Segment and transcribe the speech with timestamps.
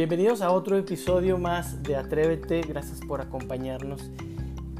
[0.00, 2.62] Bienvenidos a otro episodio más de Atrévete.
[2.62, 4.10] Gracias por acompañarnos,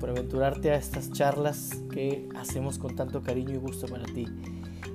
[0.00, 4.26] por aventurarte a estas charlas que hacemos con tanto cariño y gusto para ti.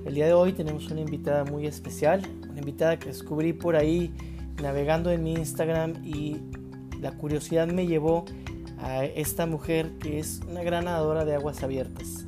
[0.04, 4.12] El día de hoy tenemos una invitada muy especial, una invitada que descubrí por ahí
[4.60, 6.38] navegando en mi Instagram y
[7.00, 8.24] la curiosidad me llevó
[8.80, 12.26] a esta mujer que es una gran nadadora de aguas abiertas.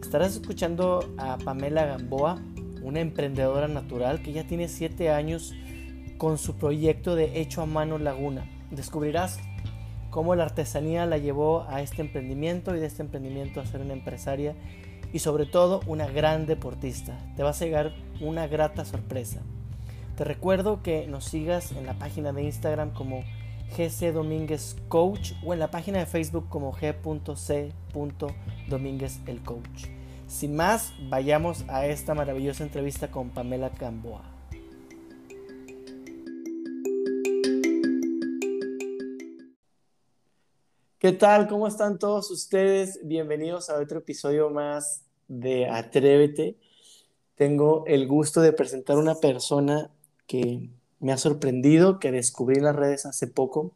[0.00, 2.40] Estarás escuchando a Pamela Gamboa,
[2.80, 5.52] una emprendedora natural que ya tiene 7 años
[6.18, 8.48] con su proyecto de Hecho a Mano Laguna.
[8.70, 9.38] Descubrirás
[10.10, 13.92] cómo la artesanía la llevó a este emprendimiento y de este emprendimiento a ser una
[13.92, 14.54] empresaria
[15.12, 17.18] y sobre todo una gran deportista.
[17.36, 19.42] Te va a llegar una grata sorpresa.
[20.16, 23.24] Te recuerdo que nos sigas en la página de Instagram como
[23.76, 27.72] GC Domínguez Coach o en la página de Facebook como G.C.
[28.68, 29.86] Domínguez el Coach.
[30.28, 34.33] Sin más, vayamos a esta maravillosa entrevista con Pamela Gamboa.
[41.04, 41.48] ¿Qué tal?
[41.48, 42.98] ¿Cómo están todos ustedes?
[43.02, 46.56] Bienvenidos a otro episodio más de Atrévete.
[47.34, 49.90] Tengo el gusto de presentar una persona
[50.26, 53.72] que me ha sorprendido, que descubrí en las redes hace poco,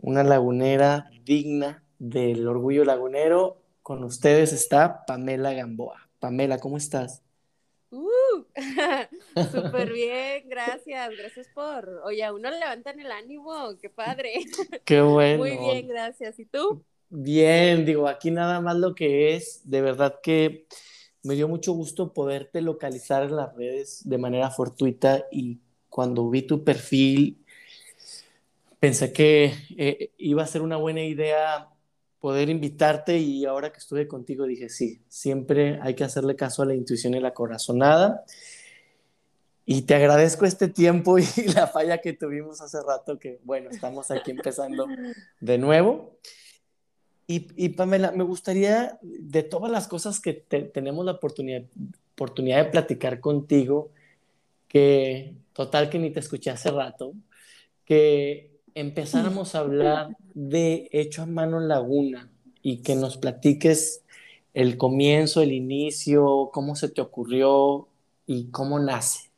[0.00, 3.58] una lagunera digna del orgullo lagunero.
[3.82, 6.08] Con ustedes está Pamela Gamboa.
[6.18, 7.20] Pamela, ¿cómo estás?
[7.90, 8.08] Uh,
[9.52, 14.32] súper bien, gracias, gracias por, oye, a uno le levantan el ánimo, qué padre.
[14.84, 15.38] Qué bueno.
[15.38, 16.38] Muy bien, gracias.
[16.38, 16.84] ¿Y tú?
[17.10, 20.66] Bien, digo, aquí nada más lo que es, de verdad que
[21.22, 25.58] me dio mucho gusto poderte localizar en las redes de manera fortuita y
[25.88, 27.44] cuando vi tu perfil
[28.78, 31.68] pensé que eh, iba a ser una buena idea
[32.20, 36.66] poder invitarte y ahora que estuve contigo dije, sí, siempre hay que hacerle caso a
[36.66, 38.24] la intuición y la corazonada.
[39.64, 41.24] Y te agradezco este tiempo y
[41.54, 44.86] la falla que tuvimos hace rato, que bueno, estamos aquí empezando
[45.40, 46.18] de nuevo.
[47.26, 51.62] Y, y Pamela, me gustaría, de todas las cosas que tenemos la oportunidad,
[52.14, 53.90] oportunidad de platicar contigo,
[54.66, 57.12] que total que ni te escuché hace rato,
[57.84, 62.30] que empezáramos a hablar de Hecho a Mano Laguna
[62.62, 64.04] y que nos platiques
[64.54, 67.88] el comienzo, el inicio, cómo se te ocurrió
[68.26, 69.30] y cómo nace.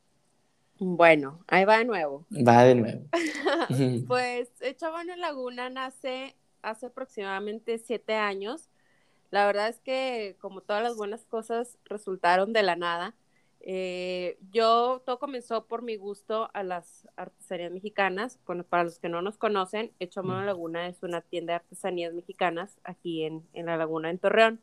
[0.79, 2.27] Bueno, ahí va de nuevo.
[2.31, 3.03] Va de nuevo.
[4.09, 8.69] pues Hecho a Mano Laguna nace hace aproximadamente siete años.
[9.31, 13.15] La verdad es que como todas las buenas cosas resultaron de la nada.
[13.63, 18.39] Eh, yo, todo comenzó por mi gusto a las artesanías mexicanas.
[18.47, 21.57] Bueno, para los que no nos conocen, Hecho a Mano Laguna es una tienda de
[21.57, 24.61] artesanías mexicanas aquí en, en la Laguna, en Torreón.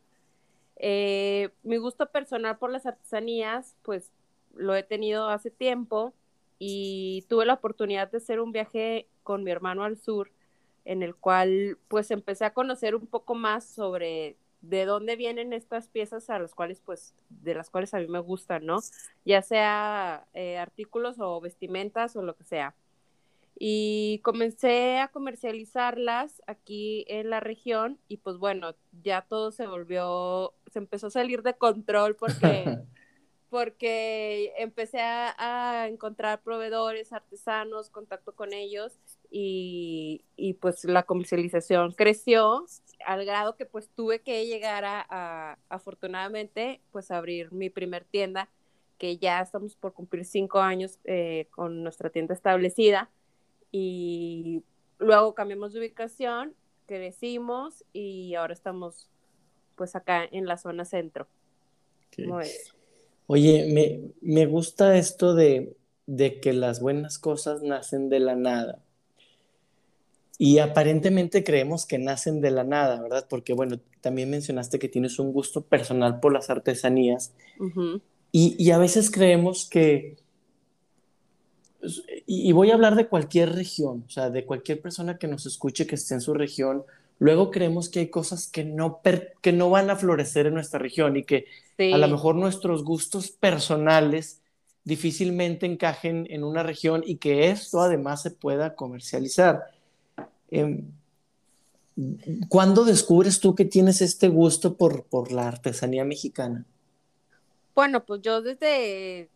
[0.76, 4.12] Eh, mi gusto personal por las artesanías, pues
[4.54, 6.14] lo he tenido hace tiempo
[6.58, 10.30] y tuve la oportunidad de hacer un viaje con mi hermano al sur,
[10.84, 15.88] en el cual pues empecé a conocer un poco más sobre de dónde vienen estas
[15.88, 18.80] piezas a las cuales, pues, de las cuales a mí me gustan, ¿no?
[19.24, 22.74] Ya sea eh, artículos o vestimentas o lo que sea.
[23.58, 30.54] Y comencé a comercializarlas aquí en la región y pues bueno, ya todo se volvió,
[30.70, 32.78] se empezó a salir de control porque,
[33.50, 35.34] porque empecé a,
[35.82, 42.64] a encontrar proveedores, artesanos, contacto con ellos y, y, pues la comercialización creció
[43.04, 48.48] al grado que pues tuve que llegar a, afortunadamente pues abrir mi primer tienda
[48.96, 53.10] que ya estamos por cumplir cinco años eh, con nuestra tienda establecida.
[53.70, 54.64] Y
[54.98, 56.54] luego cambiamos de ubicación
[56.86, 59.10] crecimos y ahora estamos
[59.76, 61.28] pues acá en la zona centro.
[63.26, 68.82] Oye me, me gusta esto de, de que las buenas cosas nacen de la nada
[70.38, 73.26] y aparentemente creemos que nacen de la nada, ¿verdad?
[73.28, 77.34] Porque, bueno, también mencionaste que tienes un gusto personal por las artesanías.
[78.30, 80.16] y, y, a veces creemos que,
[82.24, 85.88] y, voy a hablar de cualquier región, o sea, de cualquier persona que nos escuche
[85.88, 86.84] que esté en su región,
[87.18, 89.00] luego creemos que hay cosas que no,
[89.42, 91.46] que no van a florecer en nuestra región y que
[91.78, 94.40] a lo mejor nuestros gustos personales
[94.84, 99.77] difícilmente encajen en una región y que esto además se pueda comercializar.
[100.50, 100.92] Em,
[102.48, 106.64] ¿Cuándo descubres tú que tienes este gusto por, por la artesanía mexicana?
[107.74, 109.28] Bueno, pues yo desde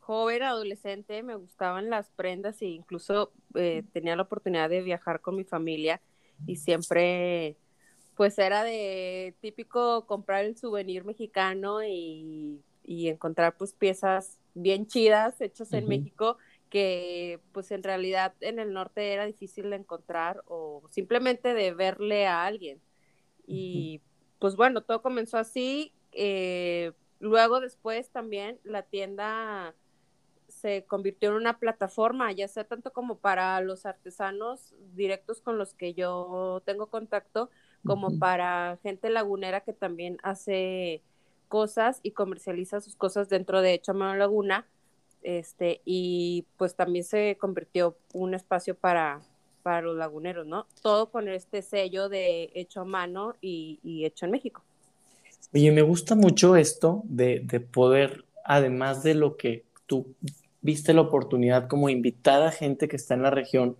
[0.00, 5.34] joven, adolescente, me gustaban las prendas e incluso eh, tenía la oportunidad de viajar con
[5.34, 6.00] mi familia
[6.46, 7.56] y siempre,
[8.16, 15.40] pues era de típico comprar el souvenir mexicano y, y encontrar pues piezas bien chidas
[15.40, 16.36] hechas en México
[16.74, 22.26] que pues en realidad en el norte era difícil de encontrar o simplemente de verle
[22.26, 22.80] a alguien.
[23.46, 24.00] Y
[24.40, 25.92] pues bueno, todo comenzó así.
[26.10, 26.90] Eh,
[27.20, 29.76] luego después también la tienda
[30.48, 35.74] se convirtió en una plataforma, ya sea tanto como para los artesanos directos con los
[35.74, 37.50] que yo tengo contacto,
[37.86, 41.04] como para gente lagunera que también hace
[41.46, 44.66] cosas y comercializa sus cosas dentro de Chamano Laguna.
[45.24, 49.22] Este, y pues también se convirtió un espacio para,
[49.62, 50.66] para los laguneros, ¿no?
[50.82, 54.62] Todo con este sello de hecho a mano y, hecho en México.
[55.54, 60.14] Oye, me gusta mucho esto de, de, poder, además de lo que tú
[60.60, 63.76] viste la oportunidad como invitar a gente que está en la región,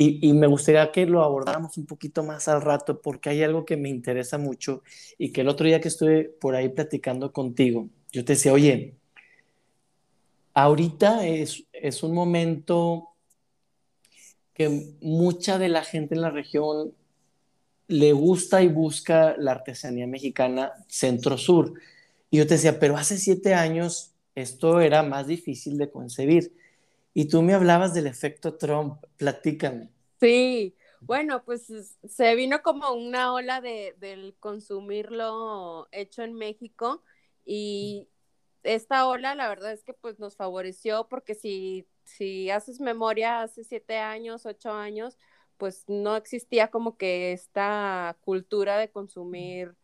[0.00, 3.64] y, y, me gustaría que lo abordáramos un poquito más al rato, porque hay algo
[3.64, 4.84] que me interesa mucho
[5.18, 8.97] y que el otro día que estuve por ahí platicando contigo, yo te decía, oye,
[10.54, 13.10] ahorita es, es un momento
[14.54, 16.92] que mucha de la gente en la región
[17.86, 21.74] le gusta y busca la artesanía mexicana centro-sur.
[22.30, 26.52] Y yo te decía, pero hace siete años esto era más difícil de concebir.
[27.14, 29.88] Y tú me hablabas del efecto Trump, platícame.
[30.20, 31.72] Sí, bueno, pues
[32.08, 37.02] se vino como una ola de, del consumirlo hecho en México
[37.44, 38.08] y
[38.62, 43.64] esta ola la verdad es que pues nos favoreció porque si si haces memoria hace
[43.64, 45.18] siete años, ocho años,
[45.58, 49.76] pues no existía como que esta cultura de consumir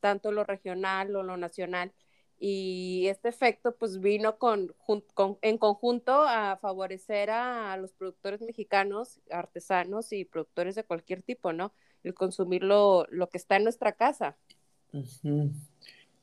[0.00, 1.92] tanto lo regional o lo nacional.
[2.38, 4.74] Y este efecto pues vino con,
[5.42, 11.72] en conjunto a favorecer a, los productores mexicanos, artesanos y productores de cualquier tipo, ¿no?
[12.02, 14.36] El consumir lo, que está en nuestra casa.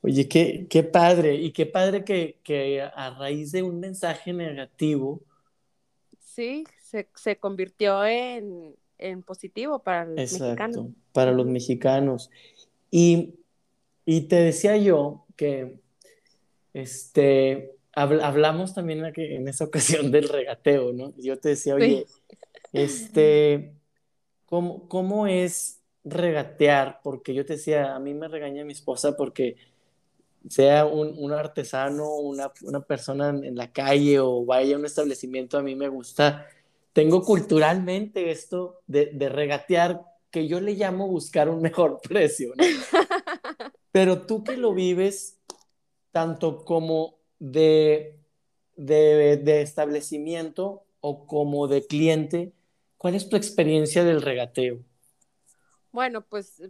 [0.01, 5.21] Oye, qué, qué padre, y qué padre que, que a raíz de un mensaje negativo,
[6.37, 6.65] sí,
[7.15, 8.75] se, convirtió en,
[9.25, 12.29] positivo para los Exacto, para los mexicanos.
[12.91, 13.33] Y,
[14.05, 15.79] te decía yo que
[16.73, 21.13] este, hablamos también en esa ocasión del regateo, ¿no?
[21.17, 22.05] Yo te decía, oye,
[22.71, 23.73] este,
[24.45, 27.01] ¿cómo, ¿cómo es regatear?
[27.03, 29.57] Porque yo te decía, a mí me regaña mi esposa porque
[30.49, 32.49] sea un, artesano, una,
[32.81, 36.47] persona en la calle o vaya a un establecimiento, a mí me gusta.
[36.93, 40.01] Tengo culturalmente esto de, regatear,
[40.31, 42.53] que yo le llamo buscar un mejor precio.
[43.91, 45.37] Pero tú que lo vives
[46.11, 48.19] tanto como de,
[48.75, 52.53] de, de establecimiento o como de cliente,
[52.97, 54.79] ¿cuál es tu experiencia del regateo?
[55.91, 56.61] Bueno, pues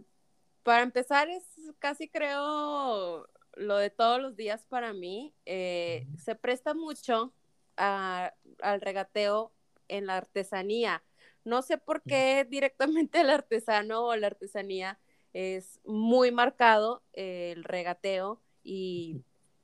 [0.62, 1.44] para empezar es
[1.78, 3.26] casi creo
[3.58, 7.32] lo de todos los días para mí eh, se presta mucho
[7.76, 9.52] al regateo
[9.88, 11.02] en la artesanía.
[11.44, 14.98] No sé por qué directamente el artesano o la artesanía
[15.32, 19.22] es muy marcado el regateo y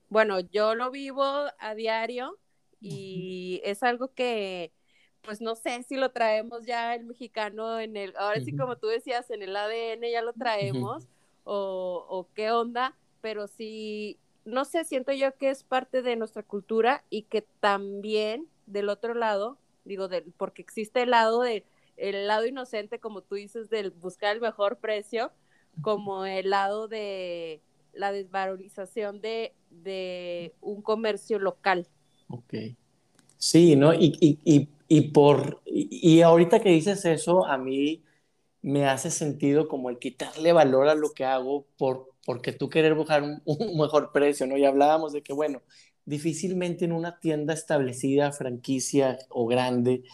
[0.09, 2.39] bueno, yo lo vivo a diario
[2.81, 4.73] y es algo que
[5.23, 8.89] pues no sé si lo traemos ya el mexicano en el, ahora sí como tú
[8.89, 11.09] decías, en el ADN ya lo traemos
[11.45, 12.95] o, o qué onda,
[13.25, 18.47] pero sí, no sé, siento yo que es parte de nuestra cultura y que también
[18.67, 19.57] del otro lado,
[19.87, 21.65] digo, del, porque existe el lado de,
[21.97, 25.33] el lado inocente, como tú dices, del buscar el mejor precio,
[25.81, 27.63] como el lado de
[27.95, 31.89] la desvalorización de, de un comercio local.
[32.29, 32.53] Ok.
[33.39, 33.95] Sí, ¿no?
[33.95, 38.03] Y, y, y, y por, y, ahorita que dices eso, a mí
[38.61, 42.95] me hace sentido como el quitarle valor a lo que hago por, porque tú querer
[42.95, 44.57] buscar un, mejor precio, ¿no?
[44.57, 45.63] Y hablábamos de que, bueno,
[46.07, 50.05] difícilmente en una tienda establecida, franquicia o grande,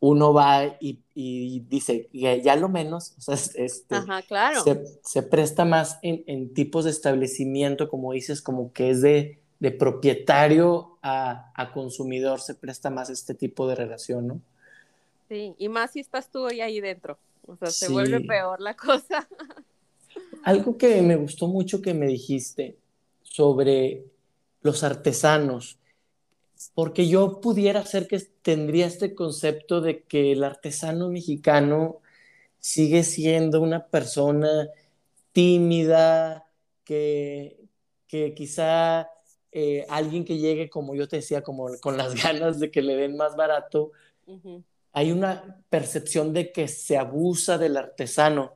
[0.00, 3.96] uno va y, y dice, ya, lo menos, o sea, este,
[4.26, 4.64] claro.
[5.04, 9.70] se, presta más en, en, tipos de establecimiento, como dices, como que es de, de
[9.70, 14.40] propietario a, a, consumidor, se presta más este tipo de relación, ¿no?
[15.28, 19.28] Sí, y más si estás tú ahí dentro, o sea, se vuelve peor la cosa.
[20.44, 22.76] Algo que me gustó mucho que me dijiste
[23.22, 24.04] sobre
[24.62, 25.78] los artesanos,
[26.74, 32.00] porque yo pudiera ser que tendría este concepto de que el artesano mexicano
[32.58, 34.68] sigue siendo una persona
[35.32, 36.46] tímida,
[36.84, 37.58] que,
[38.06, 39.08] que quizá
[39.50, 42.96] eh, alguien que llegue, como yo te decía, como con las ganas de que le
[42.96, 43.92] den más barato,
[44.92, 48.54] hay una percepción de que se abusa del artesano.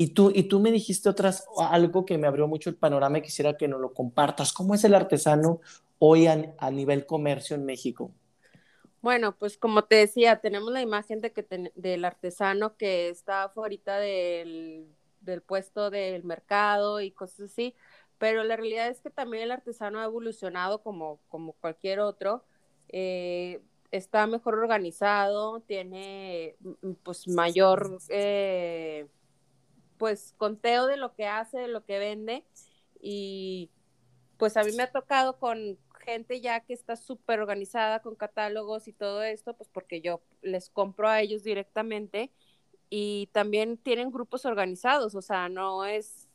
[0.00, 3.22] Y tú, y tú me dijiste otras, algo que me abrió mucho el panorama y
[3.22, 4.52] quisiera que nos lo compartas.
[4.52, 5.60] ¿Cómo es el artesano
[5.98, 8.12] hoy a, nivel comercio en México?
[9.02, 13.98] Bueno, pues como te decía, tenemos la imagen de que del artesano que está afuera
[13.98, 14.86] del,
[15.20, 17.74] del puesto del mercado y cosas así,
[18.18, 22.44] pero la realidad es que también el artesano ha evolucionado como, como cualquier otro.
[22.88, 29.08] Eh, está mejor organizado, tiene mm, pues mayor eh,
[29.98, 32.44] pues conteo de lo que hace, de lo que vende
[33.00, 33.70] y
[34.38, 38.88] pues a mí me ha tocado con gente ya que está súper organizada con catálogos
[38.88, 42.30] y todo esto, pues porque yo les compro a ellos directamente
[42.88, 46.28] y también tienen grupos organizados, o sea, no es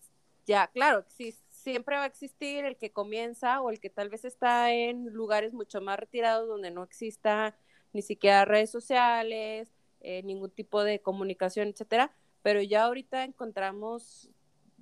[0.46, 1.06] ya, claro,
[1.50, 5.54] siempre va a existir el que comienza o el que tal vez está en lugares
[5.54, 7.56] mucho más retirados donde no exista
[7.94, 12.14] ni siquiera redes sociales, eh, ningún tipo de comunicación, etcétera,
[12.44, 14.30] pero ya ahorita encontramos,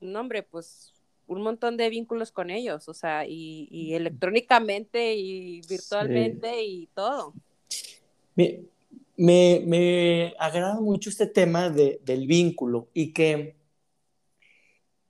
[0.02, 0.94] no hombre, pues
[1.28, 7.34] un montón de vínculos con ellos, o sea, y, electrónicamente y virtualmente y todo.
[8.36, 13.56] Me, me, agrada mucho este tema de, del vínculo y que,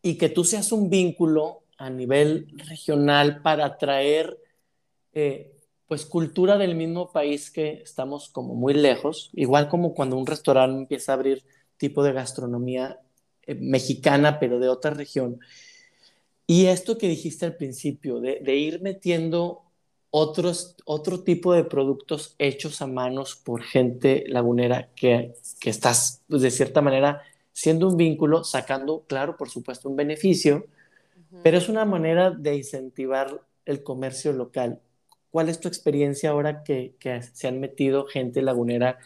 [0.03, 4.37] y que tú seas un vínculo a nivel regional para atraer
[5.13, 5.51] eh,
[5.87, 10.77] pues cultura del mismo país que estamos como muy lejos, igual como cuando un restaurante
[10.77, 11.43] empieza a abrir
[11.81, 12.99] tipo de gastronomía
[13.47, 15.39] eh, mexicana, pero de otra región.
[16.45, 19.63] Y esto que dijiste al principio, de, ir metiendo
[20.11, 26.43] otros, otro tipo de productos hechos a manos por gente lagunera que, que estás, pues,
[26.43, 30.67] de cierta manera, siendo un vínculo, sacando, claro, por supuesto, un beneficio,
[31.41, 34.81] pero es una manera de incentivar el comercio local.
[35.31, 38.99] ¿Cuál es tu experiencia ahora que, que se han metido gente lagunera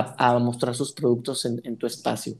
[0.00, 2.36] a, a mostrar sus productos en, en tu espacio?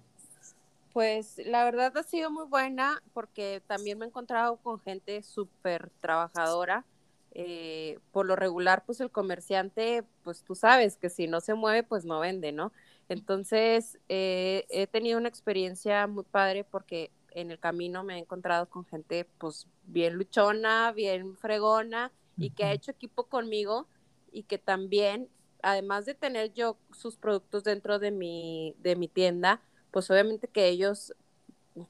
[0.92, 5.90] Pues la verdad ha sido muy buena porque también me he encontrado con gente súper
[6.00, 6.84] trabajadora.
[7.32, 11.84] Eh, por lo regular, pues el comerciante, pues tú sabes que si no se mueve,
[11.84, 12.72] pues no vende, ¿no?
[13.08, 18.68] Entonces, eh, he tenido una experiencia muy padre porque en el camino me he encontrado
[18.68, 23.86] con gente, pues bien luchona, bien fregona y que ha hecho equipo conmigo
[24.32, 25.28] y que también,
[25.62, 30.68] además de tener yo sus productos dentro de mi, de mi tienda, pues obviamente que
[30.68, 31.14] ellos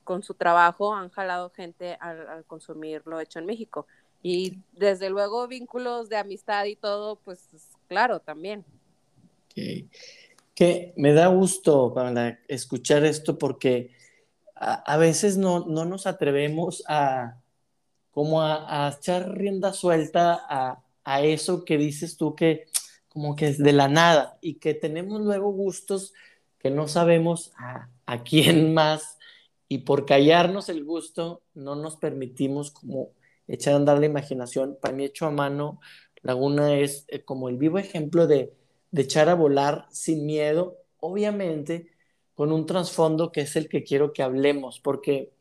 [0.04, 3.86] con su trabajo han jalado gente al, consumir lo hecho en México.
[4.22, 7.48] Y desde luego vínculos de amistad y todo, pues
[7.88, 8.64] claro, también.
[10.54, 13.92] Que me da gusto para escuchar esto porque
[14.54, 17.38] a, veces no, no, nos atrevemos a
[18.10, 22.66] como a, a echar rienda suelta a, a, eso que dices tú que
[23.10, 26.14] como que es de la nada y que tenemos luego gustos
[26.58, 29.18] que no sabemos a, quién más
[29.68, 33.10] y por callarnos el gusto no nos permitimos como
[33.46, 34.78] echar a andar la imaginación.
[34.80, 35.80] Para mí hecho a mano,
[36.22, 38.52] Laguna es eh, como el vivo ejemplo de,
[38.92, 41.90] echar a volar sin miedo, obviamente
[42.34, 45.32] con un trasfondo que es el que quiero que hablemos, porque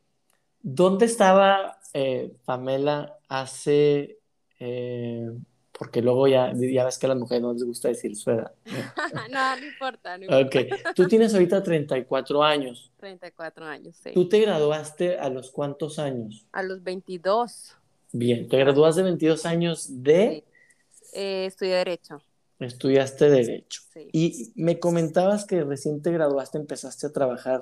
[0.62, 4.20] ¿dónde estaba eh, Pamela hace
[4.60, 5.32] eh,
[5.80, 8.52] porque luego ya, ya ves que a las mujeres no les gusta decir su edad.
[8.66, 10.60] no, no importa, no importa.
[10.60, 12.92] Ok, tú tienes ahorita 34 años.
[12.98, 14.12] 34 años, sí.
[14.14, 16.46] ¿Tú te graduaste a los cuántos años?
[16.52, 17.78] A los 22.
[18.12, 20.44] Bien, ¿te graduaste de 22 años de...?
[20.92, 21.10] Sí.
[21.14, 22.22] Eh, estudié Derecho.
[22.60, 23.82] Estudiaste Derecho.
[23.94, 24.10] Sí.
[24.12, 27.62] Y me comentabas que recién te graduaste, empezaste a trabajar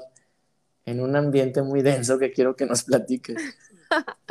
[0.88, 3.38] en un ambiente muy denso que quiero que nos platiques.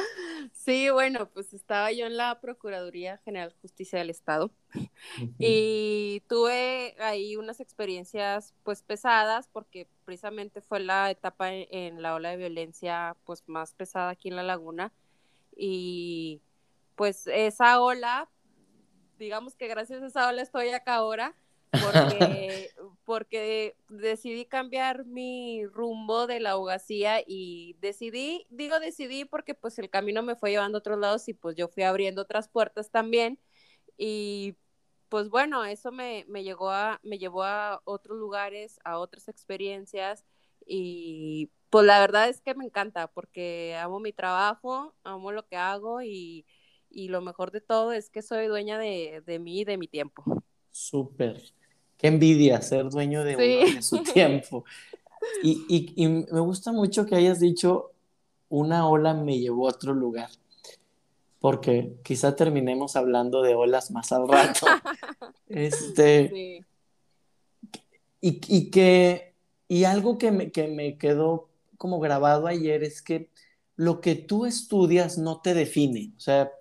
[0.66, 4.50] Sí, bueno, pues estaba yo en la Procuraduría General de Justicia del Estado
[5.38, 12.30] y tuve ahí unas experiencias pues pesadas porque precisamente fue la etapa en, la ola
[12.30, 14.92] de violencia pues más pesada aquí en la laguna
[15.56, 16.40] y
[16.96, 18.28] pues esa ola,
[19.20, 21.37] digamos que gracias a esa ola estoy acá ahora
[21.83, 22.71] porque,
[23.04, 29.90] porque decidí cambiar mi rumbo de la abogacía y decidí, digo decidí porque pues el
[29.90, 33.38] camino me fue llevando a otros lados y pues yo fui abriendo otras puertas también
[33.97, 34.56] y
[35.09, 40.25] pues bueno, eso me, me, llegó a, me llevó a otros lugares, a otras experiencias
[40.66, 45.56] y pues la verdad es que me encanta porque amo mi trabajo, amo lo que
[45.56, 46.47] hago y,
[46.90, 49.88] y lo mejor de todo es que soy dueña de, de mí y de mi
[49.88, 50.25] tiempo.
[50.71, 51.40] Súper.
[51.96, 54.64] Qué envidia ser dueño de, su tiempo.
[55.42, 57.92] Y, y, me gusta mucho que hayas dicho,
[58.48, 60.30] una ola me llevó a otro lugar,
[61.40, 64.66] porque quizá terminemos hablando de olas más al rato.
[65.48, 66.62] este,
[68.20, 69.34] y, y, que,
[69.68, 73.30] y algo que me, que me quedó como grabado ayer es que
[73.74, 76.52] lo que tú estudias no te define, o sea,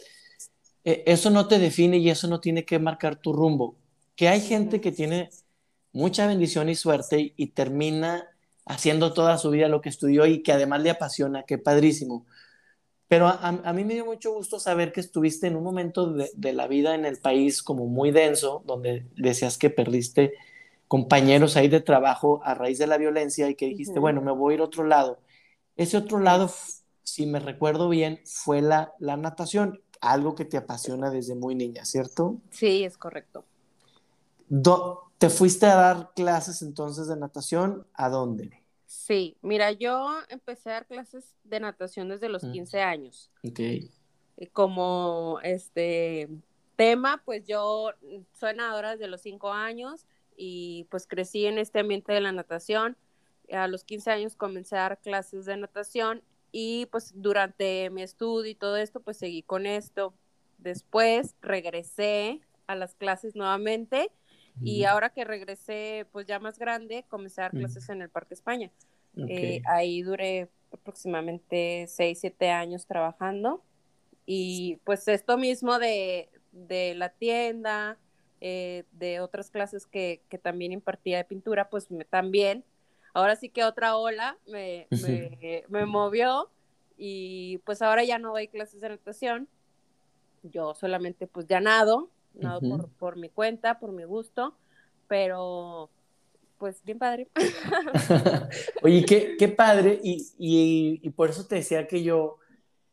[0.84, 3.78] e, eso no te define y eso no tiene que marcar tu rumbo
[4.16, 5.30] que hay gente que tiene
[5.92, 8.30] mucha bendición y suerte y, termina
[8.66, 12.26] haciendo toda su vida lo que estudió y que además le apasiona, qué padrísimo.
[13.08, 16.54] Pero a, mí me dio mucho gusto saber que estuviste en un momento de, de,
[16.54, 20.34] la vida en el país como muy denso, donde decías que perdiste
[20.88, 24.54] compañeros ahí de trabajo a raíz de la violencia y que dijiste, bueno, me voy
[24.54, 25.20] a ir a otro lado.
[25.76, 26.52] Ese otro lado,
[27.04, 31.86] si me recuerdo bien, fue la, la natación, algo que te apasiona desde muy niña,
[31.86, 32.38] ¿cierto?
[32.52, 33.46] Sí, es correcto.
[35.18, 37.88] ¿Te fuiste a dar clases entonces de natación?
[37.94, 38.64] ¿A dónde?
[38.86, 43.32] Sí, mira, yo empecé a dar clases de natación desde los 15 años.
[43.44, 43.60] Ok.
[44.52, 46.30] Como este
[46.76, 47.92] tema, pues yo
[48.34, 50.06] soy nadadora desde los 5 años
[50.38, 52.98] y pues crecí en este ambiente de la natación.
[53.52, 56.22] A los 15 años comencé a dar clases de natación
[56.52, 60.14] y pues durante mi estudio y todo esto pues seguí con esto.
[60.58, 64.12] Después regresé a las clases nuevamente
[64.62, 68.34] y ahora que regresé pues ya más grande comencé a dar clases en el Parque
[68.34, 68.72] España.
[69.18, 73.64] Eh, ahí duré aproximadamente 6, 7 años trabajando
[74.26, 77.98] y pues esto mismo de, de la tienda,
[78.42, 82.64] eh, de otras clases que, que, también impartía de pintura, pues me, también,
[83.14, 84.88] ahora sí que otra ola me,
[85.70, 86.50] me, movió
[86.98, 89.48] y pues ahora ya no doy clases de natación,
[90.44, 94.56] yo solamente pues ya nado, nado por, por mi cuenta, por mi gusto,
[95.08, 95.90] pero
[96.58, 97.28] pues bien padre.
[98.84, 102.38] oye, qué, qué padre, y, y, y, por eso te decía que yo,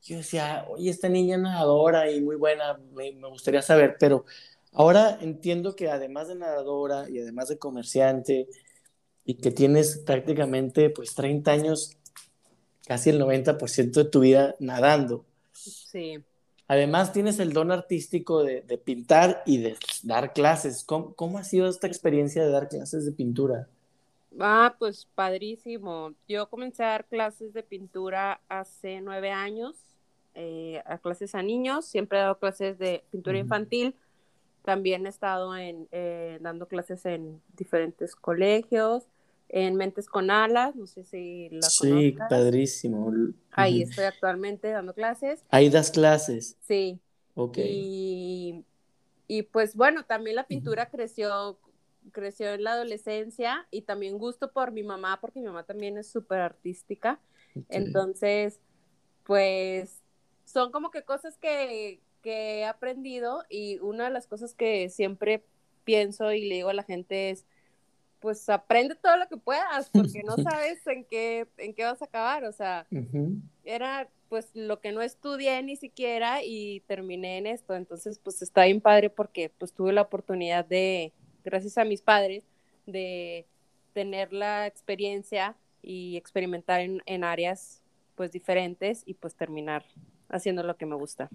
[0.03, 4.25] yo decía, oye, esta niña nadadora y muy buena, me, me gustaría saber, pero
[4.73, 8.49] Ahora entiendo que además de nadadora y además de comerciante
[9.25, 11.99] y que tienes prácticamente pues 30 años,
[12.87, 15.27] casi el 90% de tu vida nadando.
[15.53, 16.25] Sí.
[16.73, 20.85] Además tienes el don artístico de, pintar y de dar clases.
[20.85, 23.69] ¿Cómo, ¿Cómo, ha sido esta experiencia de dar clases de pintura?
[24.41, 26.15] Ah, pues padrísimo.
[26.27, 29.77] Yo comencé a dar clases de pintura hace nueve años,
[30.35, 31.85] eh, a clases a niños.
[31.85, 33.95] Siempre he dado clases de pintura infantil
[34.63, 39.05] también he estado en, eh, dando clases en diferentes colegios,
[39.53, 43.13] en Mentes con Alas, no sé si la Sí, padrísimo.
[43.51, 45.45] Ahí estoy actualmente dando clases.
[45.51, 46.57] Ahí das clases.
[46.63, 46.99] Sí.
[47.35, 47.59] Ok.
[47.59, 48.65] Y,
[49.29, 51.59] y pues bueno, también la pintura creció,
[52.13, 56.11] creció en la adolescencia y también gusto por mi mamá, porque mi mamá también es
[56.11, 57.21] súper artística.
[57.69, 58.59] Entonces,
[59.25, 60.01] pues
[60.47, 65.45] son como que cosas que, que he aprendido y una de las cosas que siempre
[65.85, 67.45] pienso y le digo a la gente es,
[68.23, 72.07] pues aprende todo lo que puedas, porque no sabes en qué, en qué vas a
[72.07, 72.87] acabar, o sea,
[73.65, 78.65] era pues lo que no estudié ni siquiera y terminé en esto, entonces pues está
[78.65, 81.13] bien padre porque pues tuve la oportunidad de,
[81.45, 82.45] gracias a mis padres,
[82.87, 83.45] de
[83.93, 87.83] tener la experiencia y experimentar en, en áreas
[88.15, 89.85] pues diferentes y pues terminar
[90.29, 91.29] haciendo lo que me gusta.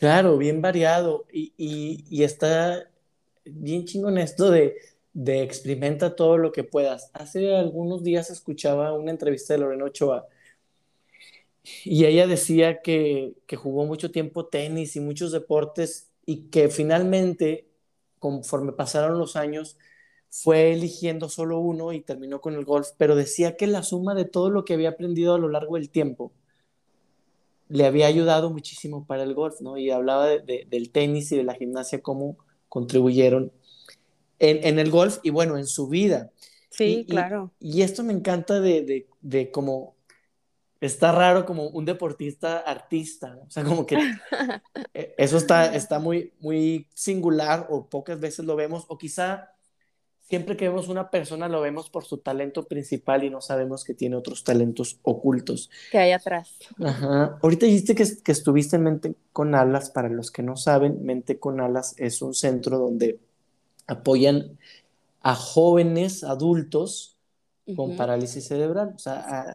[0.00, 1.26] Claro, bien variado.
[1.30, 2.88] Y, y, está
[3.44, 4.76] bien chingón esto de,
[5.12, 7.10] de experimenta todo lo que puedas.
[7.14, 10.28] Hace algunos días escuchaba una entrevista de Lorena Ochoa
[11.84, 17.68] y ella decía que, que jugó mucho tiempo tenis y muchos deportes y que finalmente,
[18.18, 19.76] conforme pasaron los años,
[20.30, 24.24] fue eligiendo solo uno y terminó con el golf, pero decía que la suma de
[24.24, 26.32] todo lo que había aprendido a lo largo del tiempo
[27.68, 29.76] le había ayudado muchísimo para el golf, ¿no?
[29.76, 32.36] Y hablaba del tenis y de la gimnasia, cómo
[32.68, 33.52] contribuyeron
[34.40, 36.30] en, el golf y bueno, en su vida.
[36.70, 37.52] Sí, claro.
[37.60, 39.96] Y, esto me encanta de, de, cómo
[40.80, 43.96] está raro como un deportista artista, o sea, como que
[44.94, 49.50] e, eso está, está muy, muy singular o pocas veces lo vemos, o quizá
[50.20, 53.94] siempre que vemos una persona lo vemos por su talento principal y no sabemos que
[53.94, 55.68] tiene otros talentos ocultos.
[55.90, 56.56] Que hay atrás.
[56.82, 57.38] Ajá.
[57.42, 59.90] Ahorita dijiste que, que estuviste en Mente con Alas.
[59.90, 63.18] Para los que no saben, Mente con Alas es un centro donde
[63.90, 64.56] apoyan
[65.20, 67.16] a jóvenes adultos
[67.76, 68.92] con parálisis cerebral.
[68.96, 69.54] O sea,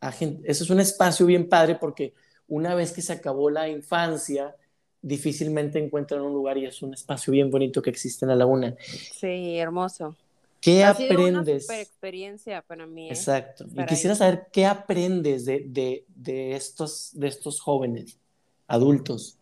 [0.00, 2.14] a, gente, eso es un espacio bien padre porque
[2.48, 4.56] una vez que se acabó la infancia,
[5.02, 8.74] difícilmente encuentran un lugar y es un espacio bien bonito que existe en la laguna.
[8.80, 10.16] Sí, hermoso.
[10.60, 11.62] ¿Qué ha aprendes?
[11.62, 13.08] Sido una experiencia para mí.
[13.08, 13.12] ¿eh?
[13.12, 13.64] Exacto.
[13.74, 18.18] y quisiera saber qué aprendes de, de, de, estos, de estos jóvenes,
[18.66, 19.38] adultos.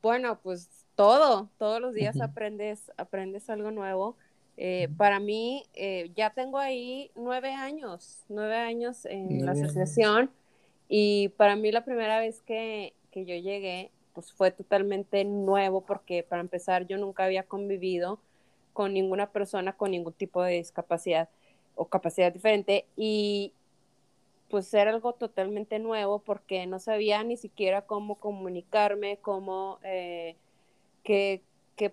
[0.00, 4.16] Bueno, pues todo, todos los días aprendes, aprendes algo nuevo.
[4.56, 10.30] Eh, para mí, eh, ya tengo ahí nueve años, nueve años en la asociación
[10.88, 16.22] y para mí la primera vez que, que yo llegué, pues fue totalmente nuevo porque
[16.22, 18.20] para empezar yo nunca había convivido
[18.72, 21.28] con ninguna persona con ningún tipo de discapacidad
[21.74, 23.52] o capacidad diferente y
[24.48, 30.36] pues era algo totalmente nuevo porque no sabía ni siquiera cómo comunicarme, cómo, eh,
[31.04, 31.42] qué,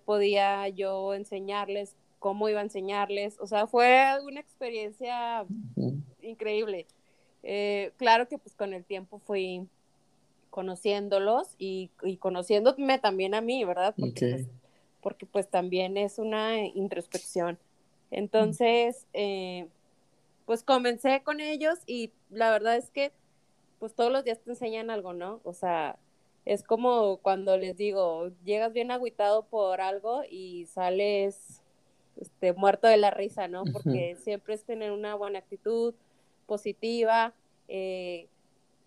[0.04, 3.40] podía yo enseñarles, cómo iba a enseñarles.
[3.40, 5.46] O sea, fue una experiencia
[6.22, 6.88] increíble.
[7.44, 9.68] Eh, claro que pues con el tiempo fui
[10.50, 13.94] conociéndolos y, conociéndome también a mí, ¿verdad?
[13.98, 14.48] Porque, pues,
[15.02, 17.58] porque pues también es una introspección.
[18.12, 19.68] Entonces, eh,
[20.46, 23.14] pues comencé con ellos y la verdad es que
[23.80, 25.40] pues todos los días te enseñan algo, ¿no?
[25.44, 25.98] O sea,
[26.46, 31.62] es como cuando les digo, llegas bien agüitado por algo y sales
[32.20, 33.64] este, muerto de la risa, ¿no?
[33.72, 35.94] Porque siempre es tener una buena actitud
[36.48, 37.34] positiva,
[37.68, 38.28] eh,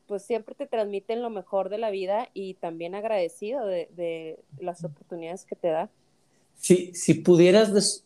[0.06, 5.44] pues siempre te transmiten lo mejor de la vida y también agradecido de, las oportunidades
[5.44, 5.88] que te da.
[6.56, 8.04] Si, si pudieras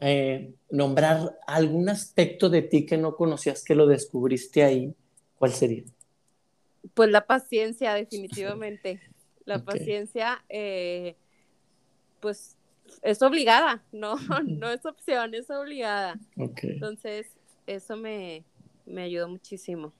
[0.00, 4.94] eh, nombrar algún aspecto de ti que no conocías que lo descubriste ahí,
[5.38, 5.82] ¿cuál sería?
[6.94, 9.00] Pues la paciencia, definitivamente.
[9.44, 11.14] La paciencia, eh,
[12.18, 12.56] pues
[13.02, 16.18] es obligada, no, no es opción, es obligada.
[16.36, 17.28] Entonces,
[17.68, 18.44] eso me,
[18.96, 19.92] ayudó muchísimo.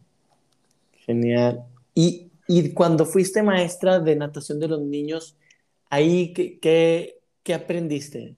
[0.94, 1.64] Genial.
[1.94, 2.32] Y,
[2.74, 5.36] cuando fuiste maestra de natación de los niños,
[5.90, 8.36] ahí, ¿qué, qué aprendiste?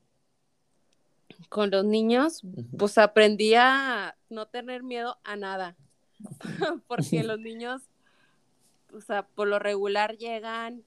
[1.48, 2.42] con los niños,
[2.76, 5.76] pues aprendí a no tener miedo a nada,
[6.86, 7.82] porque los niños,
[8.98, 10.82] o sea, por lo regular llegan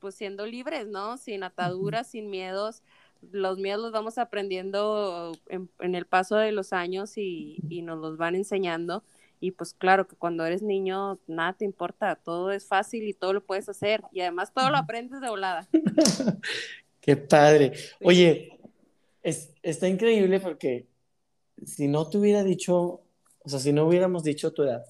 [0.00, 1.16] pues siendo libres, ¿no?
[1.16, 2.82] Sin ataduras, sin miedos.
[3.30, 8.34] Los miedos los vamos aprendiendo en, el paso de los años y, nos los van
[8.34, 9.04] enseñando.
[9.38, 13.32] Y pues claro que cuando eres niño nada te importa, todo es fácil y todo
[13.32, 14.02] lo puedes hacer.
[14.10, 15.68] Y además todo lo aprendes de volada.
[17.00, 17.72] Qué padre.
[18.02, 18.58] Oye,
[19.22, 20.88] es, está increíble porque
[21.64, 23.02] si no te hubiera dicho,
[23.38, 24.84] o sea, si no hubiéramos dicho tu edad,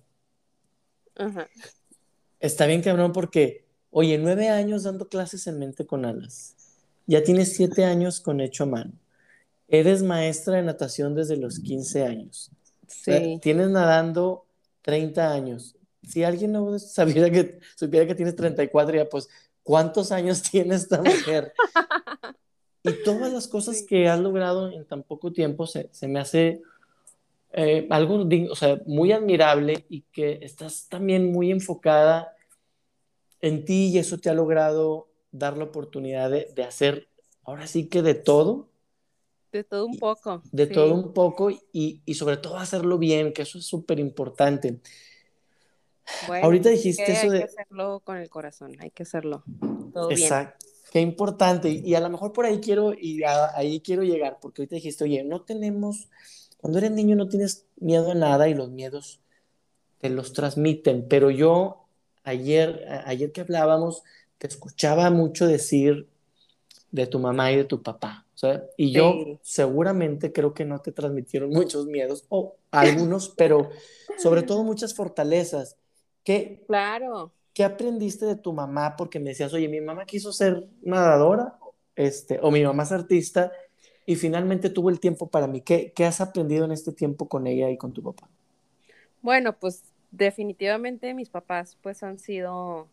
[2.43, 6.55] está bien cabrón porque, oye, nueve años dando clases en mente con alas,
[7.07, 8.93] ya tienes siete años con hecho a mano,
[9.69, 12.51] eres maestra de natación desde los 15 años,
[12.87, 13.39] sí.
[13.41, 14.45] tienes nadando
[14.83, 15.77] 30 años.
[16.03, 19.29] Si alguien no sabiera que, supiera que tienes 34, ya pues,
[19.63, 21.55] ¿cuántos años tiene esta mujer?
[22.85, 26.63] Y todas las cosas que has logrado en tan poco tiempo se, se me hace
[27.53, 32.35] eh, algo o sea, muy admirable y que estás también muy enfocada
[33.41, 37.09] en ti y eso te ha logrado dar la oportunidad de, de hacer
[37.45, 38.69] ahora sí que de todo.
[39.51, 40.43] De todo un poco.
[40.51, 44.81] De todo un poco y, y, sobre todo hacerlo bien, que eso es súper importante.
[46.43, 47.39] Ahorita dijiste eso de...
[47.39, 49.45] Hay que hacerlo con el corazón, hay que hacerlo.
[49.93, 50.67] Todo Exacto.
[50.91, 51.71] Qué importante.
[51.71, 55.25] Y a lo mejor por ahí quiero, y ahí quiero llegar, porque ahorita dijiste, oye,
[55.25, 56.09] no tenemos,
[56.63, 59.21] cuando eres niño no tienes miedo a nada y los miedos
[59.99, 61.89] te los transmiten, pero yo
[62.23, 64.05] ayer, ayer que hablábamos,
[64.39, 66.09] te escuchaba mucho decir
[66.93, 68.27] de tu mamá y de tu papá.
[68.77, 73.71] Y yo seguramente creo que no te transmitieron muchos miedos, o algunos, pero
[74.19, 75.77] sobre todo muchas fortalezas.
[76.23, 77.33] Que, claro.
[77.53, 78.95] ¿qué aprendiste de tu mamá?
[78.97, 81.59] Porque me decías, oye, mi mamá quiso ser nadadora,
[81.97, 83.51] este, o mi mamá es artista,
[84.07, 85.61] y finalmente tuvo el tiempo para mí.
[85.61, 88.29] ¿Qué, has aprendido en este tiempo con ella y con tu papá?
[89.21, 92.89] Bueno, pues definitivamente mis papás pues han sido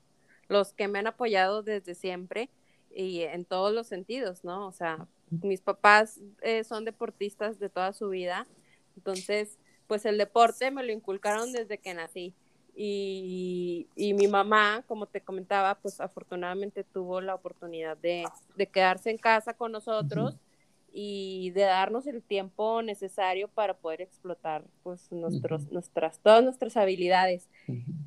[0.47, 2.49] los que me han apoyado desde siempre
[2.93, 4.67] y en todos los sentidos, ¿no?
[4.67, 8.47] O sea, mis papás eh, son deportistas de toda su vida,
[8.95, 12.33] entonces pues el deporte me lo inculcaron desde que nací.
[12.81, 18.23] Y, mi mamá, como te comentaba, pues afortunadamente tuvo la oportunidad de,
[18.71, 20.37] quedarse en casa con nosotros
[20.91, 27.49] y de darnos el tiempo necesario para poder explotar pues nuestros, nuestras, todas nuestras habilidades.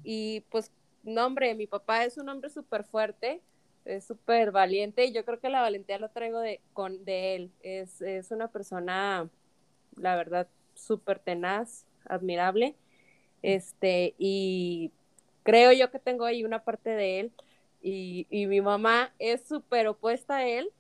[0.02, 0.70] Y pues,
[1.02, 3.40] no hombre, mi papá es un hombre súper fuerte,
[3.84, 7.50] es súper valiente y yo creo que la valentía lo traigo de, con, de él.
[7.62, 9.28] Es, es una persona,
[9.96, 12.76] la verdad, súper tenaz, admirable
[13.42, 14.92] este, y
[15.42, 17.32] creo yo que tengo ahí una parte de él.
[17.82, 20.70] Y, y mi mamá es súper opuesta a él,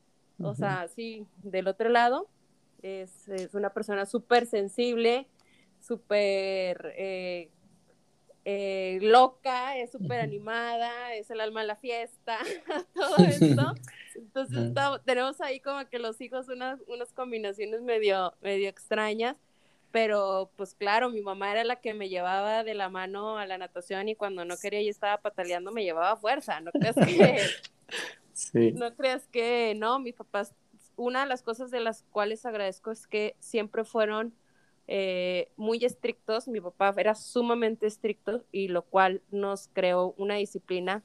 [0.42, 2.28] o sea, sí, del otro lado,
[2.82, 5.28] es, es una persona súper sensible,
[5.80, 7.50] súper eh,
[8.44, 12.38] eh, loca, es súper animada, es el alma de la fiesta,
[12.94, 13.74] todo esto.
[14.14, 14.72] Entonces
[15.04, 19.36] tenemos ahí como que los hijos unas, unas combinaciones medio, medio extrañas,
[19.92, 23.58] pero pues claro, mi mamá era la que me llevaba de la mano a la
[23.58, 27.38] natación y cuando no quería y estaba pataleando me llevaba fuerza, no creas que...
[28.52, 30.54] No creas que no, mis papás
[30.96, 34.34] una de las cosas de las cuales agradezco es que siempre fueron
[34.88, 36.48] eh, muy estrictos.
[36.48, 41.02] Mi papá era sumamente estricto y lo cual nos creó una disciplina,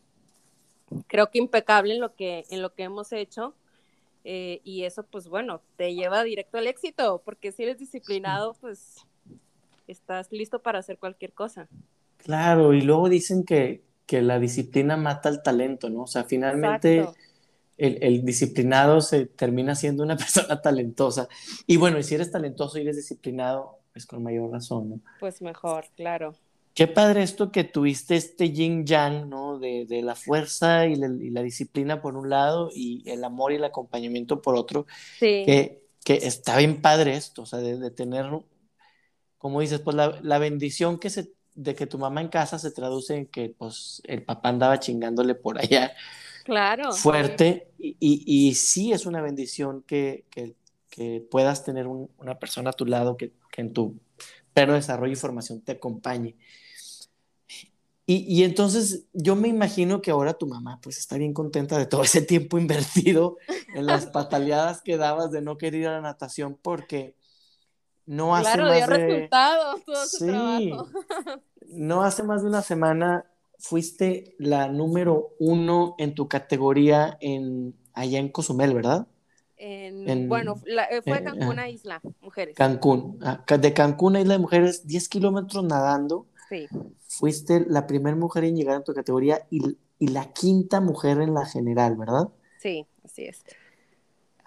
[1.08, 3.54] creo que impecable en lo que, en lo que hemos hecho.
[4.24, 9.06] Eh, y eso, pues bueno, te lleva directo al éxito, porque si eres disciplinado, pues
[9.88, 11.70] estás listo para hacer cualquier cosa.
[12.18, 16.02] Claro, y luego dicen que, que la disciplina mata el talento, ¿no?
[16.02, 17.08] O sea, finalmente
[17.78, 21.28] el, el, disciplinado se termina siendo una persona talentosa.
[21.66, 25.00] Y bueno, y si eres talentoso y eres disciplinado, pues con mayor razón, ¿no?
[25.20, 26.36] Pues mejor, claro.
[26.74, 29.58] Qué padre esto que tuviste este yin yang, ¿no?
[29.58, 33.52] De, de la fuerza y la, y la, disciplina por un lado y el amor
[33.52, 34.86] y el acompañamiento por otro.
[35.18, 35.44] Sí.
[35.44, 38.28] Que, que está bien padre esto, o sea, de, de tener,
[39.40, 42.70] como dices, pues la, la, bendición que se, de que tu mamá en casa se
[42.70, 45.94] traduce en que pues el papá andaba chingándole por allá.
[46.48, 46.94] Claro.
[46.94, 47.74] Fuerte.
[47.78, 50.56] Y, y, y, sí es una bendición que, que,
[50.90, 54.00] que puedas tener un, una persona a tu lado que, que en tu
[54.54, 56.38] pleno desarrollo y formación te acompañe.
[58.06, 61.86] Y, y, entonces yo me imagino que ahora tu mamá pues está bien contenta de
[61.86, 63.36] todo ese tiempo invertido
[63.76, 67.18] en las pataleadas que dabas de no querer ir a la natación porque
[68.06, 69.08] no hace claro, más dio de...
[69.08, 70.88] resultados todo sí, su trabajo.
[71.68, 73.26] no hace más de una semana
[73.58, 79.08] fuiste la número uno en tu categoría en allá en Cozumel, ¿verdad?
[79.58, 82.56] En, en, bueno, la, fue Cancún a Isla, mujeres.
[82.56, 83.20] Cancún,
[83.60, 86.28] de Cancún a Isla de Mujeres, 10 kilómetros nadando.
[86.48, 86.68] Sí.
[87.08, 91.34] Fuiste la primera mujer en llegar a tu categoría y, y, la quinta mujer en
[91.34, 92.30] la general, ¿verdad?
[92.60, 93.44] Sí, así es.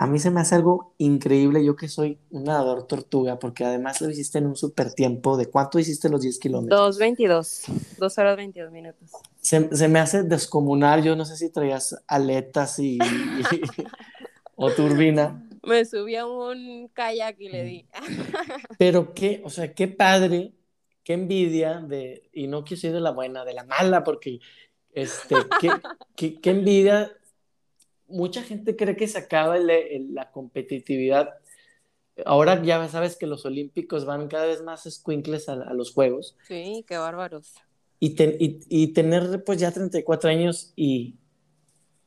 [0.00, 4.00] A mí se me hace algo increíble, yo que soy un nadador tortuga, porque además
[4.00, 5.36] lo hiciste en un super tiempo.
[5.36, 6.98] ¿De cuánto hiciste los 10 kilómetros?
[6.98, 9.10] 2.22, 2 horas 22 minutos.
[9.42, 12.98] Se, se, me hace descomunal, yo no sé si traías aletas y, y
[14.56, 15.46] o turbina.
[15.64, 17.86] Me subí a un kayak y le di.
[18.78, 20.54] Pero qué, o sea, qué padre
[21.04, 24.40] qué envidia de, y no quiero decir de la buena, de la mala, porque
[24.92, 25.70] este, qué,
[26.16, 27.12] qué, qué envidia.
[28.10, 31.34] Mucha gente cree que se acaba el, el, la competitividad.
[32.24, 36.36] Ahora ya sabes que los olímpicos van cada vez más squinkles a, a los juegos.
[36.46, 37.54] Sí, qué bárbaros.
[37.98, 41.16] Y, te, y, y, tener pues ya 34 años y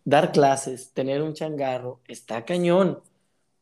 [0.03, 3.01] dar clases, tener un changarro, está cañón.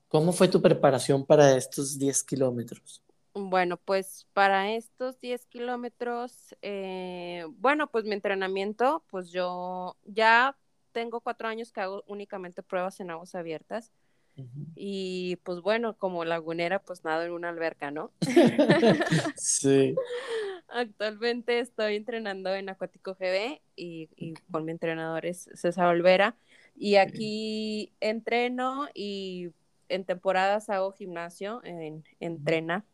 [0.07, 3.01] ¿Cómo fue tu preparación para estos 10 kilómetros?
[3.33, 10.57] Bueno, pues para estos 10 kilómetros, eh, bueno, pues mi entrenamiento, pues yo ya
[10.91, 13.91] tengo cuatro años que hago únicamente pruebas en aguas abiertas.
[14.37, 14.65] Uh -huh.
[14.75, 18.11] Y pues bueno, como lagunera, pues nado en una alberca, ¿no?
[19.35, 19.95] sí.
[20.69, 26.35] Actualmente estoy entrenando en Acuático GB y, y con mi entrenador es César Olvera.
[26.77, 29.49] Y aquí entreno y
[29.89, 32.85] en temporadas hago gimnasio, en, entrena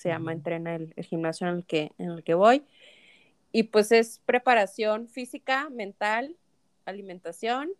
[0.00, 2.64] se llama Entrena el, el, gimnasio en el, que, en el que voy.
[3.52, 6.36] Y pues es preparación física, mental,
[6.84, 7.70] alimentación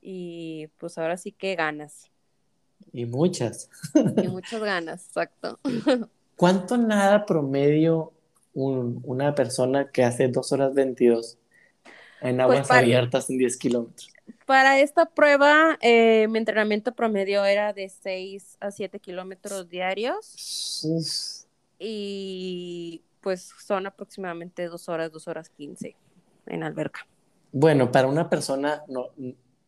[0.00, 2.10] y pues ahora sí que ganas.
[2.92, 3.68] Y muchas.
[3.94, 5.58] Y muchas ganas, exacto.
[6.36, 8.12] ¿Cuánto nada promedio
[8.54, 11.36] un, una persona que hace 2 horas 22
[12.20, 14.12] en aguas pues para, abiertas en 10 kilómetros?
[14.46, 20.82] Para esta prueba, eh, mi entrenamiento promedio era de 6 a 7 kilómetros diarios.
[20.84, 21.38] Uf
[21.78, 25.96] y pues son aproximadamente dos horas, dos horas quince
[26.46, 27.06] en alberca.
[27.52, 29.10] Bueno, para una persona no,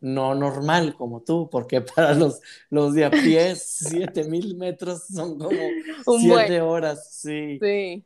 [0.01, 5.37] no normal como tú, porque para los, los de a pie, siete mil metros son
[5.37, 5.61] como
[6.05, 6.61] Un siete buen.
[6.61, 7.59] horas, sí.
[7.61, 8.03] Sí.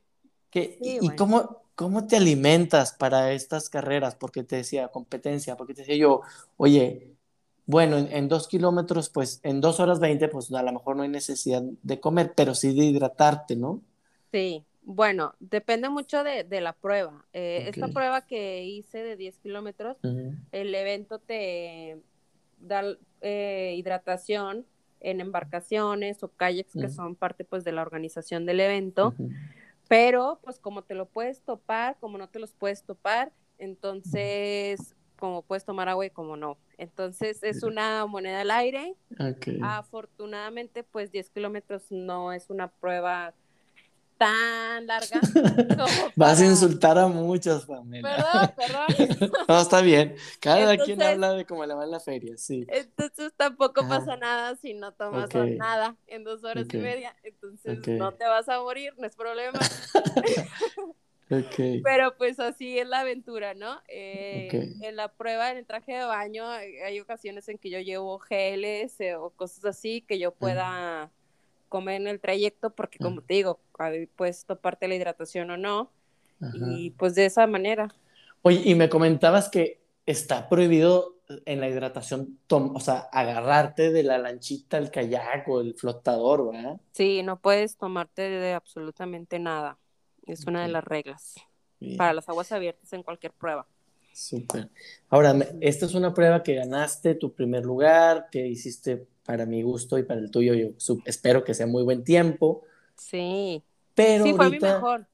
[0.50, 1.16] ¿Qué, sí ¿Y bueno.
[1.18, 4.16] cómo, cómo te alimentas para estas carreras?
[4.16, 6.22] Porque te decía competencia, porque te decía yo,
[6.58, 7.16] oye,
[7.66, 11.04] bueno, en, en, dos kilómetros, pues en dos horas veinte, pues a lo mejor no
[11.04, 13.82] hay necesidad de comer, pero sí de hidratarte, ¿no?
[14.32, 17.26] Sí, bueno, depende mucho de, de la prueba.
[17.34, 17.70] Eh, okay.
[17.82, 20.38] Esta prueba que hice de 10 kilómetros, uh -huh.
[20.52, 21.98] el evento te
[22.60, 22.84] da
[23.22, 24.66] eh, hidratación
[25.00, 26.82] en embarcaciones o kayaks uh -huh.
[26.84, 29.36] que son parte pues de la organización del evento, uh -huh.
[29.88, 35.42] pero pues como te lo puedes topar, como no te los puedes topar, entonces como
[35.42, 36.58] puedes tomar agua y como no.
[36.78, 38.96] Entonces es una moneda al aire.
[39.18, 39.60] Okay.
[39.64, 43.34] Afortunadamente pues 10 kilómetros no es una prueba
[44.18, 45.20] tan larga.
[46.16, 48.54] Vas a insultar a muchos, Pamela.
[48.58, 49.32] Perdón, perdón.
[49.48, 50.16] no, está bien.
[50.40, 52.66] Cada entonces, quien habla de cómo le va en la feria, sí.
[52.70, 53.90] Entonces tampoco ah.
[53.90, 55.58] pasa nada si no tomas okay.
[55.58, 56.80] nada en dos horas okay.
[56.80, 57.16] y media.
[57.24, 57.98] Entonces okay.
[57.98, 59.60] no te vas a morir, no es problema.
[61.84, 63.82] Pero pues así es la aventura, ¿no?
[63.88, 68.20] Eh, en la prueba, en el traje de baño, hay ocasiones en que yo llevo
[68.20, 71.12] geles eh, o cosas así que yo pueda
[71.76, 73.60] comer en el trayecto porque como te digo,
[74.16, 75.92] puedes toparte la hidratación o no.
[76.54, 77.94] Y pues de esa manera.
[78.44, 84.18] Oye, y me comentabas que está prohibido en la hidratación, o sea, agarrarte de la
[84.18, 86.80] lanchita, el kayak o el flotador, ¿verdad?
[86.94, 89.78] Sí, no puedes tomarte de absolutamente nada.
[90.26, 91.36] Es una de las reglas
[91.98, 93.68] para las aguas abiertas en cualquier prueba.
[94.14, 94.70] Súper.
[95.10, 99.98] Ahora, esta es una prueba que ganaste tu primer lugar, que hiciste para mi gusto
[99.98, 100.54] y para el tuyo.
[100.54, 100.70] Yo
[101.06, 102.64] espero que sea muy buen tiempo.
[102.96, 103.64] Sí.
[103.94, 105.08] Pero sí, fue mi mejor.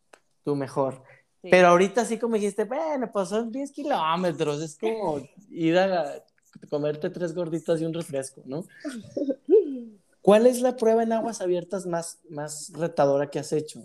[0.44, 1.04] Tu mejor.
[1.42, 6.24] Pero ahorita sí como dijiste, bueno, pues son 10 kilómetros, es como ir a
[6.70, 8.64] comerte tres gorditas y un refresco, ¿no?
[10.22, 13.82] ¿Cuál es la prueba en aguas abiertas más, más retadora que has hecho?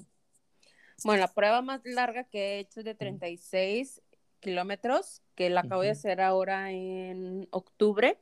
[1.02, 4.02] Bueno, la prueba más larga que he hecho es de 36
[4.40, 8.18] kilómetros, que la acabo de hacer ahora en octubre,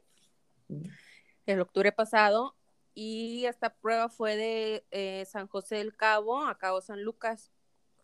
[1.52, 2.54] el octubre pasado,
[2.94, 7.50] y esta prueba fue de eh, San José del Cabo a Cabo San Lucas.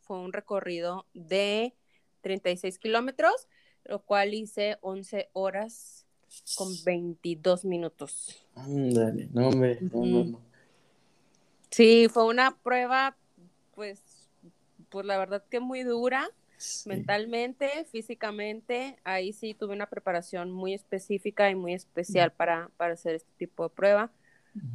[0.00, 1.74] Fue un recorrido de
[2.22, 3.48] 36 kilómetros,
[3.84, 6.06] lo cual hice 11 horas
[6.56, 8.44] con 22 minutos.
[8.54, 10.40] Ándale, no, hombre, no,
[11.70, 13.16] Sí, fue una prueba,
[13.74, 14.28] pues,
[14.88, 16.28] pues la verdad que muy dura,
[16.86, 18.98] mentalmente, físicamente.
[19.04, 23.64] Ahí sí tuve una preparación muy específica y muy especial para, para hacer este tipo
[23.64, 24.12] de prueba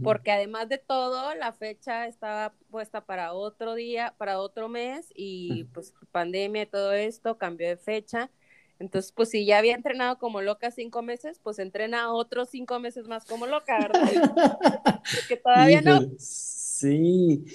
[0.04, 5.66] porque además de todo, la fecha estaba puesta para otro día, para otro mes, y
[5.74, 8.32] pues pandemia y todo esto cambió de fecha.
[8.80, 13.08] Entonces, pues si ya había entrenado como loca cinco meses, pues entrena otros cinco meses
[13.08, 14.02] más como loca, ¿verdad?
[15.16, 16.02] Porque todavía no.
[16.18, 17.46] Sí.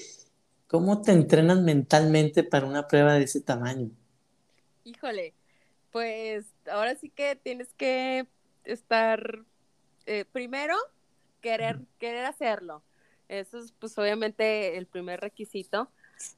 [0.66, 3.90] ¿Cómo te entrenas mentalmente para una prueba de ese tamaño?
[4.84, 5.34] Híjole,
[5.90, 8.26] pues ahora sí que tienes que
[8.64, 9.44] estar
[10.06, 10.76] eh, primero
[11.40, 12.82] querer, querer hacerlo.
[13.28, 15.90] Eso es pues obviamente el primer requisito.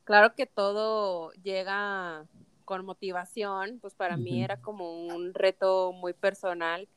[0.04, 2.26] Claro que todo llega
[2.64, 6.88] con motivación, pues para mí era como un reto muy personal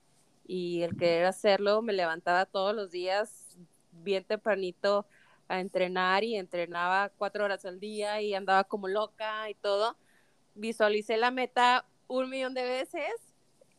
[0.47, 3.57] y el querer hacerlo me levantaba todos los días
[3.91, 5.05] bien tempranito
[5.47, 9.95] a entrenar y entrenaba cuatro horas al día y andaba como loca y todo.
[10.55, 13.11] Visualicé la meta un millón de veces,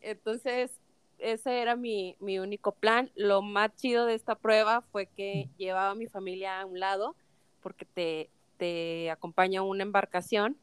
[0.01, 0.71] entonces
[1.19, 3.11] ese era mi, único plan.
[3.15, 7.17] Lo más chido de esta prueba fue que llevaba a mi familia a un lado,
[7.63, 10.57] porque te, te acompaña una embarcación.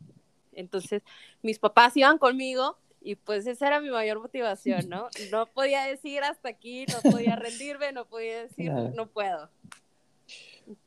[0.53, 1.01] Entonces,
[1.41, 5.07] mis papás iban conmigo y pues esa era mi mayor motivación, ¿no?
[5.31, 9.49] No podía decir hasta aquí, no podía rendirme, no podía decir no puedo.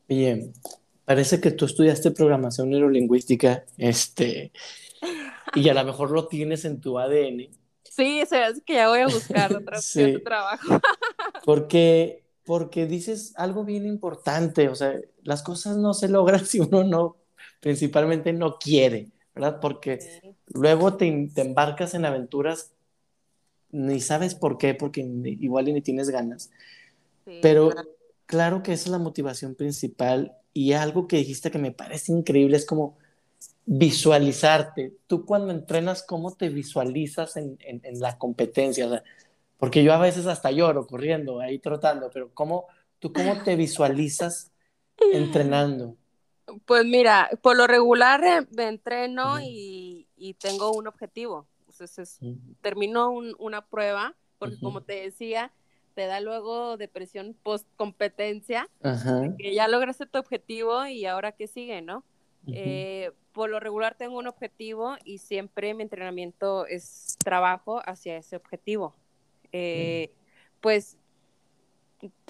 [0.09, 0.53] Bien,
[1.05, 4.53] parece que tú estudiaste programación neurolingüística, este,
[5.55, 7.49] y a lo mejor lo tienes en tu ADN
[7.97, 9.79] Sí, se hace que ya voy a buscar otro,
[10.23, 10.81] trabajo.
[11.47, 16.85] porque, porque dices algo bien importante, o sea, las cosas no se logran si uno
[16.85, 17.17] no,
[17.61, 19.61] principalmente no quiere, ¿verdad?
[19.61, 22.73] Porque luego te, te, embarcas en aventuras,
[23.71, 26.51] ni sabes por qué, porque igual ni tienes ganas.
[27.43, 27.73] Pero
[28.27, 32.57] claro que esa es la motivación principal y algo que dijiste que me parece increíble
[32.57, 32.97] es como
[33.67, 34.95] visualizarte.
[35.09, 37.59] Tú cuando entrenas, ¿cómo te visualizas en,
[38.01, 39.03] la competencia?
[39.59, 42.67] porque yo a veces hasta lloro corriendo, ahí trotando, pero ¿cómo,
[42.99, 44.53] ¿tú cómo te visualizas
[45.13, 45.97] entrenando?
[46.65, 50.07] Pues mira, por lo regular eh, me entreno y,
[50.39, 51.47] tengo un objetivo.
[51.69, 52.19] Entonces,
[52.61, 55.53] termino una prueba, porque como te decía,
[55.95, 58.69] te da luego depresión post competencia,
[59.39, 62.05] que ya lograste tu objetivo y ahora qué sigue, ¿no?
[62.49, 68.37] Eh, por lo regular tengo un objetivo y siempre mi entrenamiento es trabajo hacia ese
[68.37, 68.95] objetivo.
[69.53, 70.13] Eh,
[70.61, 70.97] pues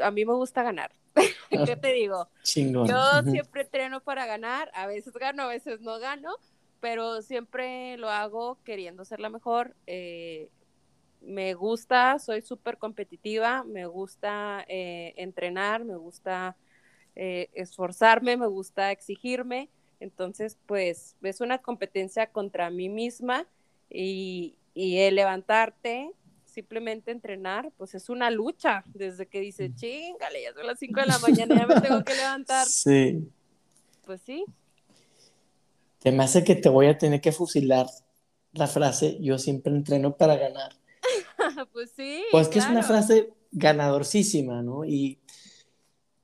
[0.02, 0.92] a mí me gusta ganar.
[1.50, 2.28] ¿Qué te digo?
[2.44, 6.36] Yo siempre entreno para ganar, a veces gano, a veces no gano,
[6.80, 9.76] pero siempre lo hago queriendo ser la mejor.
[9.86, 10.48] Eh,
[11.20, 16.56] me gusta, soy súper competitiva, me gusta entrenar, me gusta
[17.14, 19.70] esforzarme, me gusta exigirme
[20.00, 23.46] entonces, pues es una competencia contra mí misma
[23.88, 26.12] y, el levantarte,
[26.44, 28.84] simplemente entrenar, pues es una lucha.
[28.92, 32.14] Desde que dice, chingale, ya son las 5 de la mañana, ya me tengo que
[32.14, 32.66] levantar.
[32.66, 33.28] Sí.
[34.04, 34.44] Pues sí.
[36.00, 37.86] Te me hace que te voy a tener que fusilar
[38.52, 40.72] la frase, yo siempre entreno para ganar.
[41.72, 42.24] pues sí.
[42.30, 44.84] Pues que es una frase ganadorcísima, ¿no?
[44.84, 45.18] Y,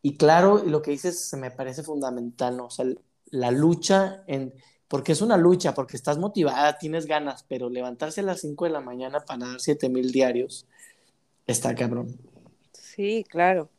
[0.02, 2.66] y claro, lo que dices se me parece fundamental, ¿no?
[2.66, 2.86] O sea,
[3.32, 4.54] la lucha en
[4.92, 8.72] porque es una lucha, porque estás motivada, tienes ganas, pero levantarse a las 5 de
[8.72, 10.66] la mañana para dar 7 mil diarios
[11.46, 12.14] está cabrón.
[12.72, 13.70] Sí, claro.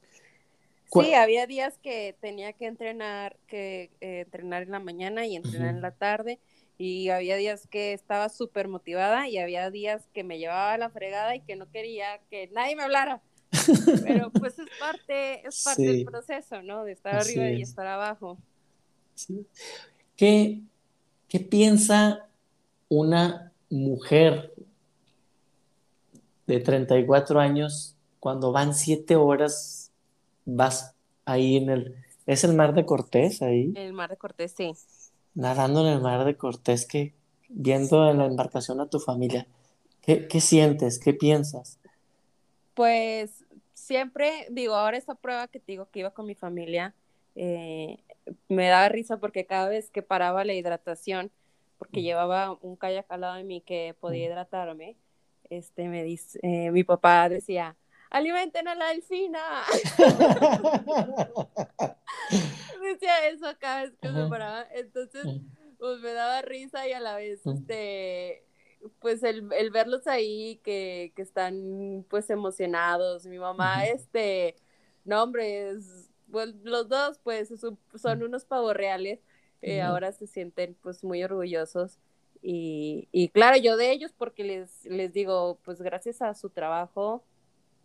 [0.91, 5.69] Sí, había días que tenía que entrenar, que eh, entrenar en la mañana y entrenar
[5.69, 6.39] en la tarde,
[6.79, 10.89] y había días que estaba súper motivada y había días que me llevaba a la
[10.89, 13.21] fregada y que no quería que nadie me hablara.
[14.03, 16.83] Pero pues es parte, es parte del proceso, ¿no?
[16.83, 18.39] De estar arriba y estar abajo.
[20.15, 20.61] ¿Qué,
[21.27, 22.27] ¿Qué piensa
[22.89, 24.53] una mujer
[26.47, 29.91] de 34 años cuando van 7 horas,
[30.45, 30.95] vas
[31.25, 31.95] ahí en el...
[32.25, 33.73] ¿Es el mar de Cortés ahí?
[33.75, 34.71] En el mar de Cortés, sí.
[35.35, 37.13] Nadando en el mar de Cortés, que
[37.49, 39.45] viendo en la embarcación a tu familia,
[40.01, 40.99] ¿qué, qué sientes?
[40.99, 41.79] ¿Qué piensas?
[42.75, 43.43] Pues
[43.73, 46.93] siempre, digo, ahora esa prueba que te digo que iba con mi familia,
[47.35, 47.99] eh,
[48.47, 51.31] me daba risa porque cada vez que paraba la hidratación,
[51.77, 52.03] porque mm.
[52.03, 54.31] llevaba un kayak al lado de mí que podía mm.
[54.31, 54.97] hidratarme,
[55.49, 57.75] este, me dice, eh, mi papá decía,
[58.09, 59.39] alimenten a la delfina.
[62.81, 65.47] decía eso cada vez que me paraba, entonces, mm.
[65.77, 68.45] pues me daba risa y a la vez, este,
[68.99, 73.25] pues el, el verlos ahí que, que, están pues emocionados.
[73.25, 74.55] Mi mamá, este,
[75.05, 75.75] no hombre,
[76.33, 77.49] pues, los dos pues
[77.95, 79.21] son, unos pavos reales.
[79.61, 81.99] Eh, ahora se sienten pues muy orgullosos.
[82.41, 87.23] Y, y, claro, yo de ellos porque les, les digo, pues gracias a su trabajo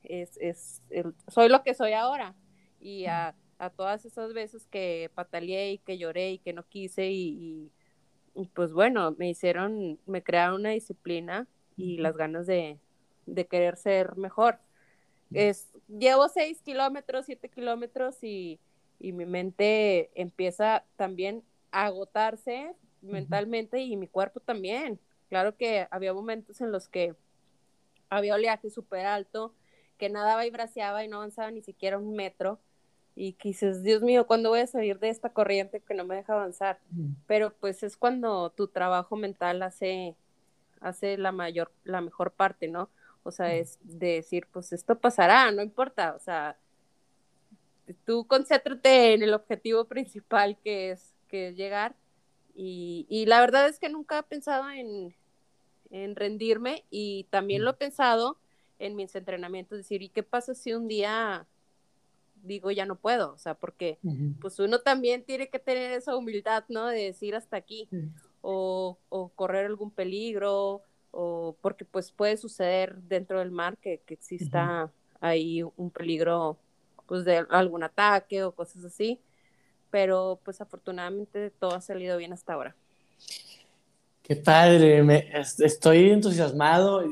[0.02, 0.82] es, es
[1.28, 2.34] soy lo que soy ahora.
[2.80, 7.12] Y a, a, todas esas veces que pataleé y que lloré y que no quise
[7.12, 7.70] y
[8.54, 11.46] pues bueno, me hicieron, me crearon una disciplina
[11.78, 12.78] y las ganas de,
[13.48, 14.58] querer ser mejor.
[15.32, 18.60] Es, llevo seis kilómetros, siete kilómetros y,
[19.00, 24.98] mi mente empieza también a agotarse mentalmente y mi cuerpo también.
[25.28, 27.14] Claro que había momentos en los que
[28.10, 29.54] había oleaje súper alto,
[29.98, 32.58] que nadaba y braceaba y no avanzaba ni siquiera un metro
[33.18, 36.34] y dices, Dios mío, ¿cuándo voy a salir de esta corriente que no me deja
[36.34, 36.78] avanzar?
[37.26, 40.14] Pero pues es cuando tu trabajo mental hace,
[40.80, 42.90] hace la mayor, la mejor parte, ¿no?
[43.28, 46.56] O sea, es de decir, pues esto pasará, no importa, o sea,
[48.04, 51.94] tú concéntrate en el objetivo principal que es, que es llegar.
[52.54, 55.14] Y, y la verdad es que nunca he pensado en,
[55.90, 58.38] en rendirme y también lo he pensado
[58.78, 61.46] en mis entrenamientos, decir, ¿y qué pasa si un día
[62.42, 63.98] digo ya no puedo, o sea, porque
[64.40, 66.86] pues uno también tiene que tener esa humildad, ¿no?
[66.86, 67.88] De decir hasta aquí,
[68.40, 74.14] o, o, correr algún peligro, o porque pues puede suceder dentro del mar que, que
[74.14, 76.58] exista ahí un peligro,
[77.06, 79.20] pues de algún ataque o cosas así,
[79.90, 82.76] pero pues afortunadamente todo ha salido bien hasta ahora.
[84.28, 87.02] Qué padre, me, estoy entusiasmado.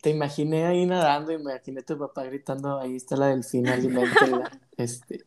[0.00, 3.76] te imaginé ahí nadando y me imaginé tu papá gritando, ahí está la delfina,
[4.76, 5.24] este,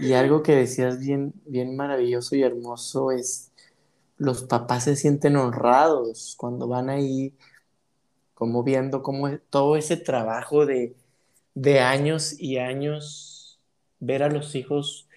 [0.00, 3.47] y algo que decías bien, bien maravilloso y hermoso es,
[4.18, 7.34] los papás se sienten honrados cuando van ahí,
[8.34, 10.96] como viendo cómo todo ese trabajo de,
[11.54, 13.60] de años y años,
[14.00, 15.08] ver a los hijos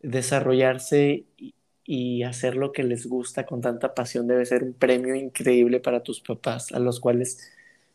[0.00, 1.54] desarrollarse y,
[1.84, 6.02] y hacer lo que les gusta con tanta pasión debe ser un premio increíble para
[6.02, 7.50] tus papás, a los cuales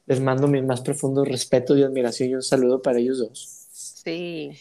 [0.07, 3.67] les mando mi más profundo respeto y admiración y un saludo para ellos dos.
[3.71, 4.51] Sí.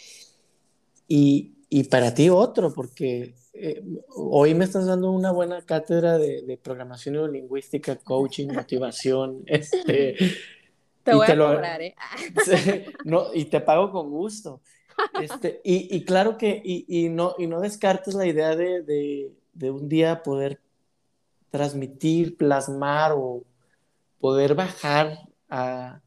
[1.09, 3.83] Y, y para ti otro, porque eh,
[4.15, 9.43] hoy me estás dando una buena cátedra de, de programación neurolingüística, coaching, motivación.
[9.47, 10.17] Este,
[11.03, 11.95] te voy a cobrar, ¿eh?
[13.05, 14.61] no, y te pago con gusto.
[15.21, 19.33] Este, y, y, claro que, y, y, no, y no descartes la idea de, de,
[19.55, 20.61] de, un día poder
[21.51, 23.43] transmitir, plasmar o
[24.21, 26.01] poder bajar a,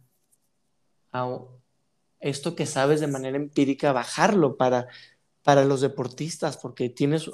[1.12, 1.40] a
[2.20, 4.88] esto que sabes de manera empírica, bajarlo para,
[5.46, 7.30] para los deportistas, porque tienes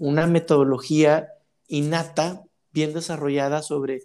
[0.00, 1.28] una metodología
[1.68, 2.42] innata,
[2.72, 4.02] bien desarrollada sobre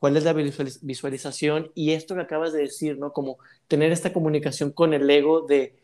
[0.00, 3.12] cuál es la visualización y esto que acabas de decir, ¿no?
[3.12, 3.38] Como
[3.68, 5.76] tener esta comunicación con el ego de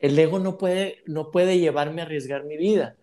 [0.00, 2.96] el ego no puede, no puede llevarme a arriesgar mi vida.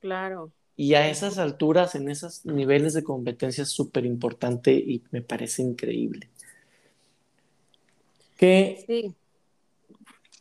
[0.00, 0.50] Claro.
[0.74, 5.62] Y a esas alturas, en esos niveles de competencia es súper importante y me parece
[5.62, 6.28] increíble.
[8.36, 9.14] Que, sí.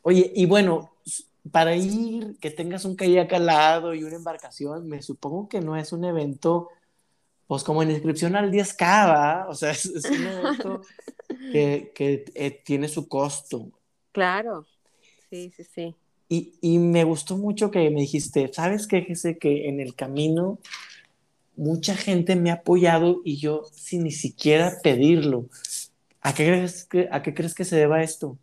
[0.01, 0.94] Oye, y bueno,
[1.51, 5.75] para ir, que tengas un kayak al lado y una embarcación, me supongo que no
[5.75, 6.69] es un evento,
[7.47, 10.81] pues como en inscripción al 10K, O sea, es, un evento
[11.51, 13.71] que, que eh, tiene su costo.
[14.11, 14.65] Claro.
[15.29, 15.95] Sí, sí, sí.
[16.27, 19.37] Y, y me gustó mucho que me dijiste, ¿sabes qué, Jesse?
[19.39, 20.59] Que en el camino
[21.55, 25.49] mucha gente me ha apoyado y yo sin ni siquiera pedirlo.
[26.21, 28.37] ¿A qué crees que, a qué crees que se deba esto?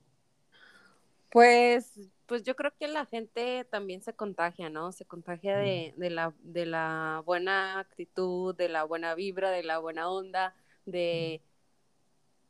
[1.31, 1.99] Pues,
[2.33, 4.91] pues yo creo que la gente también se contagia, ¿no?
[4.91, 9.77] Se contagia de, de, la, de la buena actitud, de la buena vibra, de la
[9.77, 10.55] buena onda,
[10.87, 11.43] de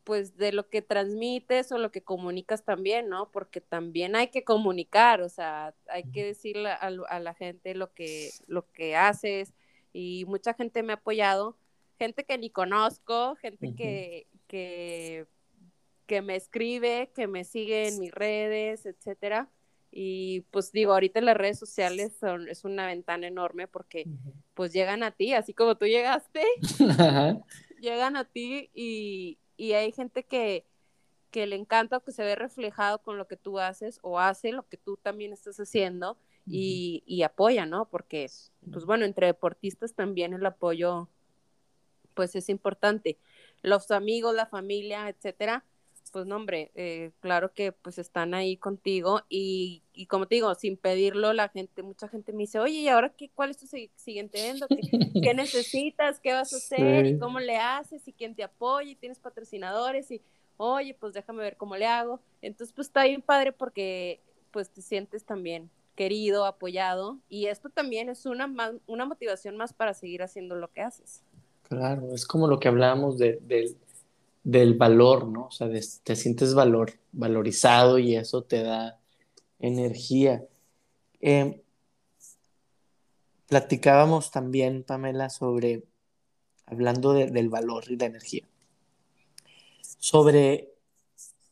[0.05, 3.33] pues de lo que transmites o lo que comunicas también, ¿no?
[3.33, 6.79] Porque también hay que comunicar, o sea, hay que decirle a,
[7.09, 9.53] a, la gente lo que, lo que haces
[9.93, 11.57] y mucha gente me ha apoyado,
[11.99, 15.27] gente que ni conozco, gente que, que,
[16.07, 19.49] que me escribe, que me sigue en mis redes, etcétera.
[19.95, 24.09] Y pues digo, ahorita las redes sociales son, es una ventana enorme porque
[24.55, 26.43] pues llegan a ti, así como tú llegaste,
[27.81, 30.65] llegan a ti y, y hay gente que,
[31.31, 34.53] que le encanta o que se ve reflejado con lo que tú haces o hace
[34.53, 36.17] lo que tú también estás haciendo
[36.47, 37.85] y, y apoya, ¿no?
[37.85, 38.31] Porque,
[38.73, 41.09] pues bueno, entre deportistas también el apoyo,
[42.15, 43.19] pues es importante.
[43.61, 45.65] Los amigos, la familia, etcétera,
[46.13, 50.55] pues no, hombre, eh, claro que pues están ahí contigo y, y, como te digo,
[50.55, 53.67] sin pedirlo, la gente, mucha gente me dice, oye, ¿y ahora qué, cuál es tu
[53.67, 54.69] siguiente evento?
[54.69, 56.21] ¿Qué, ¿Qué, necesitas?
[56.21, 57.07] ¿Qué vas a hacer?
[57.07, 58.07] ¿Y cómo le haces?
[58.07, 58.91] ¿Y quién te apoya?
[58.91, 60.11] ¿Y tienes patrocinadores?
[60.11, 60.21] Y,
[60.59, 62.21] oye, pues déjame ver cómo le hago.
[62.43, 68.09] Entonces, pues está bien padre porque pues te sientes también querido, apoyado y esto también
[68.09, 71.23] es una, más, una motivación más para seguir haciendo lo que haces.
[71.69, 73.75] Claro, es como lo que hablábamos de, de
[74.45, 75.47] del valor, ¿no?
[75.47, 75.69] O sea,
[76.03, 78.99] te sientes valor, valorizado y eso te da
[79.59, 80.45] energía.
[81.21, 81.63] Eh,
[83.47, 85.85] platicábamos también, Pamela, sobre,
[86.67, 88.45] hablando de, del valor y la energía,
[89.99, 90.75] sobre,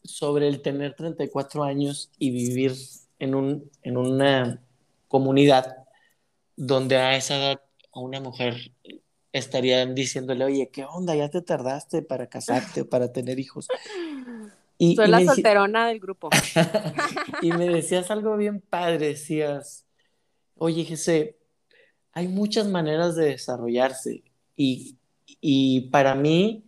[0.02, 2.74] sobre el tener 34 años y vivir
[3.18, 4.62] en, un, en una
[5.08, 5.86] comunidad
[6.56, 7.60] donde a esa edad
[7.92, 8.72] a una mujer
[9.32, 11.14] estarían diciéndole, oye, ¿qué onda?
[11.14, 13.68] Ya te tardaste para casarte o para tener hijos.
[14.82, 16.30] Y, Soy la solterona del grupo.
[17.42, 19.84] y me decías algo bien padre, decías,
[20.56, 21.34] oye, Jesse,
[22.12, 24.22] hay muchas maneras de desarrollarse
[24.56, 26.64] y, y para mí,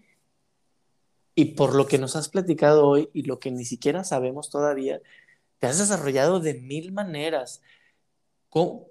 [1.34, 5.00] y por lo que nos has platicado hoy y lo que ni siquiera sabemos todavía,
[5.58, 7.62] te has desarrollado de mil maneras.
[8.50, 8.88] ¿Cómo,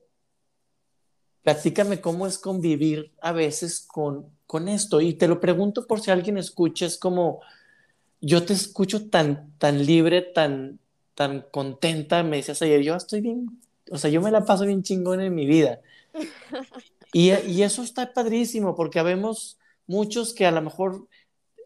[1.43, 5.01] platícame cómo es convivir a veces con, con esto.
[5.01, 7.41] Y te lo pregunto por si alguien escucha, es como,
[8.19, 10.79] yo te escucho tan, tan libre, tan,
[11.15, 14.83] tan contenta, me decías ayer, yo estoy bien, o sea, yo me la paso bien
[14.83, 15.81] chingón en mi vida.
[17.13, 21.09] Y, y eso está padrísimo, porque habemos muchos que a lo mejor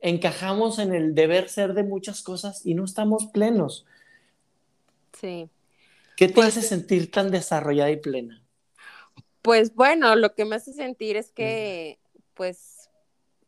[0.02, 3.86] encajamos en el deber ser de muchas cosas y no estamos plenos.
[5.20, 5.48] Sí.
[6.16, 8.42] ¿Qué te pues, hace sentir tan desarrollada y plena?
[9.46, 12.00] Pues bueno, lo que me hace sentir es que,
[12.34, 12.90] pues,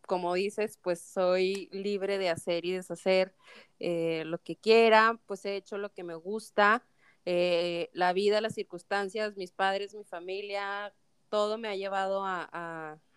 [0.06, 3.34] como dices, pues soy libre de hacer y deshacer
[3.80, 6.86] eh, lo que quiera, pues he hecho lo que me gusta,
[7.26, 10.94] eh, la vida, las circunstancias, mis padres, mi familia,
[11.30, 12.48] todo me ha llevado a,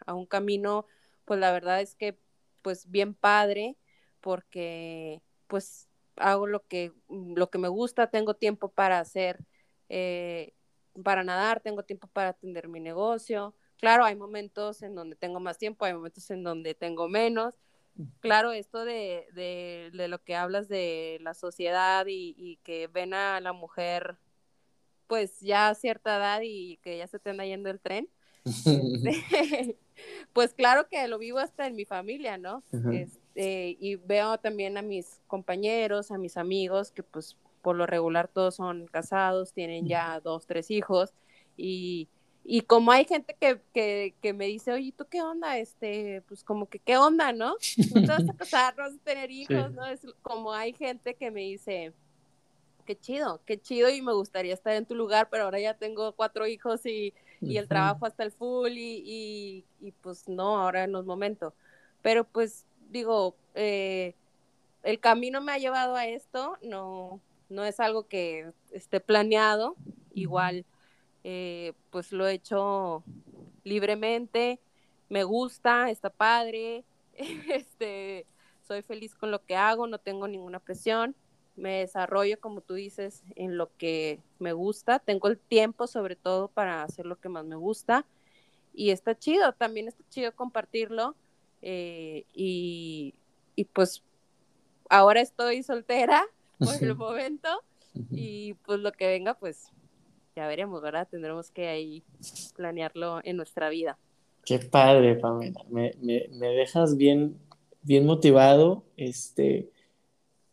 [0.07, 0.87] a, un camino,
[1.26, 2.18] pues la verdad es que,
[2.62, 3.76] pues bien padre,
[4.22, 9.45] porque pues hago lo que, lo que me gusta, tengo tiempo para hacer.
[9.91, 10.55] Eh,
[11.03, 13.55] para nadar, tengo tiempo para atender mi negocio.
[13.78, 17.55] Claro, hay momentos en donde tengo más tiempo, hay momentos en donde tengo menos.
[18.20, 23.12] Claro, esto de, de, de lo que hablas de la sociedad y, y, que ven
[23.12, 24.16] a la mujer
[25.07, 28.09] pues ya a cierta edad y que ya se te anda yendo el tren,
[30.32, 32.62] pues claro que lo vivo hasta en mi familia, ¿no?
[32.93, 38.28] este, y veo también a mis compañeros, a mis amigos que pues por lo regular
[38.28, 41.12] todos son casados, tienen ya dos, tres hijos
[41.56, 42.08] y,
[42.44, 45.58] y como hay gente que, que, que, me dice, oye, ¿tú qué onda?
[45.58, 47.56] Este, pues como que, ¿qué onda, no?
[47.94, 49.86] No te vas a casar, no vas a tener hijos, ¿no?
[49.86, 51.92] Es como hay gente que me dice,
[52.86, 56.12] qué chido, qué chido y me gustaría estar en tu lugar, pero ahora ya tengo
[56.12, 60.86] cuatro hijos y, y el trabajo hasta el full y, y, y, pues no, ahora
[60.86, 61.54] no es momento.
[62.02, 64.14] Pero pues digo, eh,
[64.82, 67.20] el camino me ha llevado a esto, no,
[67.51, 69.76] no es algo que esté planeado,
[70.14, 70.64] igual
[71.24, 73.05] eh, pues lo he hecho
[73.64, 74.61] libremente,
[75.09, 76.84] me gusta, está padre,
[77.14, 78.26] este,
[78.66, 81.14] soy feliz con lo que hago, no tengo ninguna presión,
[81.57, 86.48] me desarrollo, como tú dices, en lo que me gusta, tengo el tiempo sobre todo
[86.48, 88.07] para hacer lo que más me gusta
[88.72, 91.16] y está chido, también está chido compartirlo
[91.61, 93.14] eh, y,
[93.57, 94.03] y pues
[94.88, 96.24] ahora estoy soltera,
[96.80, 97.48] por el momento.
[98.12, 99.72] Y pues lo que venga, pues
[100.36, 101.08] ya veremos, ¿verdad?
[101.11, 102.04] Tendremos que ahí
[102.54, 103.98] planearlo en nuestra vida.
[104.44, 105.61] Qué padre, Pamela.
[105.68, 107.36] Me, me, me dejas bien,
[107.82, 108.84] bien motivado.
[108.96, 109.70] Este,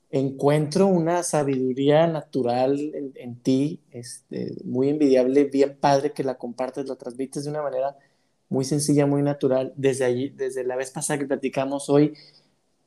[0.10, 6.88] encuentro una sabiduría natural en, en ti, este, muy envidiable, bien padre que la compartes,
[6.88, 7.98] la transmites de una manera
[8.50, 9.74] muy sencilla, muy natural.
[9.76, 12.14] Desde allí, desde la vez pasada que platicamos hoy,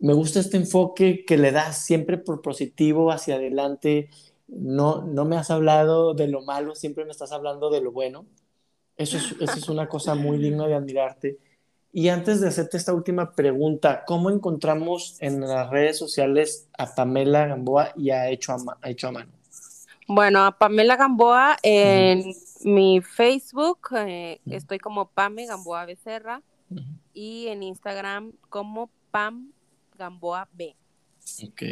[0.01, 4.09] me gusta este enfoque que le das siempre por positivo hacia adelante.
[4.49, 8.27] No, no me has hablado de lo malo, siempre me estás hablando de lo bueno.
[8.97, 11.39] Eso es, eso es una cosa muy digna de admirarte.
[11.93, 17.47] Y antes de hacerte esta última pregunta, ¿cómo encontramos en las redes sociales a Pamela
[17.47, 19.33] Gamboa y a Hecho a, Hecho a Mano?
[20.07, 22.33] Bueno, a Pamela Gamboa en
[22.65, 26.43] mi Facebook eh, estoy como Pame Gamboa Becerra
[27.13, 29.53] y en Instagram como Pam
[30.01, 30.75] Gamboa B.
[31.47, 31.63] Ok.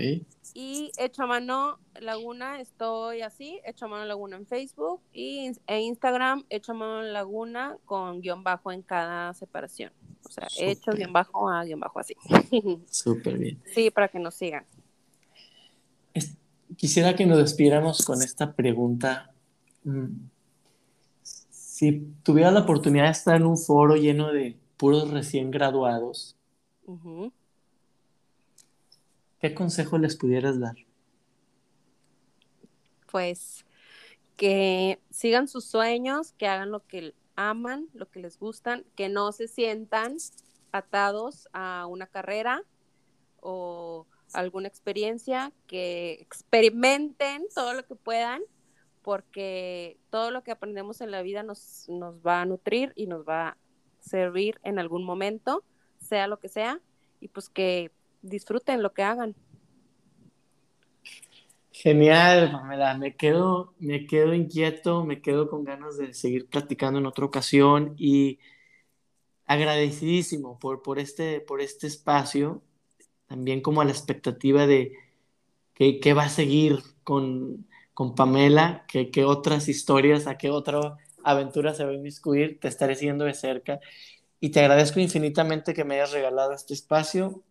[0.54, 5.80] Y Hecho a Mano Laguna, estoy así, Hecho a Mano Laguna en Facebook y en
[5.80, 9.92] Instagram, Hecho a Mano Laguna con guion bajo en cada separación.
[10.24, 12.14] O sea, hecho guion bajo a guion bajo así.
[12.90, 13.62] Súper bien.
[13.72, 14.66] Sí, para que nos sigan.
[16.76, 19.32] quisiera que nos despiéramos con esta pregunta.
[19.84, 20.28] Mm,
[21.22, 26.36] si tuviera la oportunidad de estar en un foro lleno de puros recién graduados,
[29.40, 30.76] ¿qué consejo les pudieras dar?
[33.10, 33.64] Pues
[34.36, 39.32] que sigan sus sueños, que hagan lo que aman, lo que les gustan, que no
[39.32, 40.16] se sientan
[40.72, 42.62] atados a una carrera
[43.40, 48.42] o alguna experiencia, que experimenten todo lo que puedan,
[49.02, 53.26] porque todo lo que aprendemos en la vida nos, nos va a nutrir y nos
[53.26, 53.56] va a
[54.00, 55.64] servir en algún momento,
[55.98, 56.80] sea lo que sea,
[57.20, 57.90] y pues que
[58.22, 59.34] disfruten lo que hagan.
[61.72, 62.98] Genial, Pamela.
[62.98, 67.94] Me quedo, me quedo inquieto, me quedo con ganas de seguir platicando en otra ocasión
[67.96, 68.40] y
[69.46, 72.62] agradecidísimo por, por, este, por este espacio,
[73.26, 74.92] también como a la expectativa de
[75.74, 81.84] qué va a seguir con, con Pamela, qué otras historias, a qué otra aventura se
[81.84, 83.80] va a inmiscuir, te estaré siguiendo de cerca
[84.40, 87.42] y te agradezco infinitamente que me hayas regalado este espacio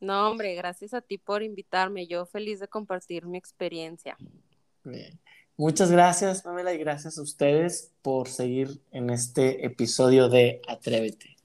[0.00, 2.06] no, hombre, gracias a ti por invitarme.
[2.06, 4.16] Yo feliz de compartir mi experiencia.
[5.56, 11.36] Muchas gracias, Pamela, y gracias a ustedes por seguir en este episodio de Atrévete.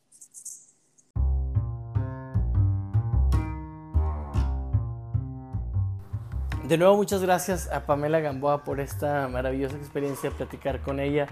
[6.67, 11.27] De nuevo, muchas gracias a Pamela Gamboa por esta maravillosa experiencia, platicar con ella,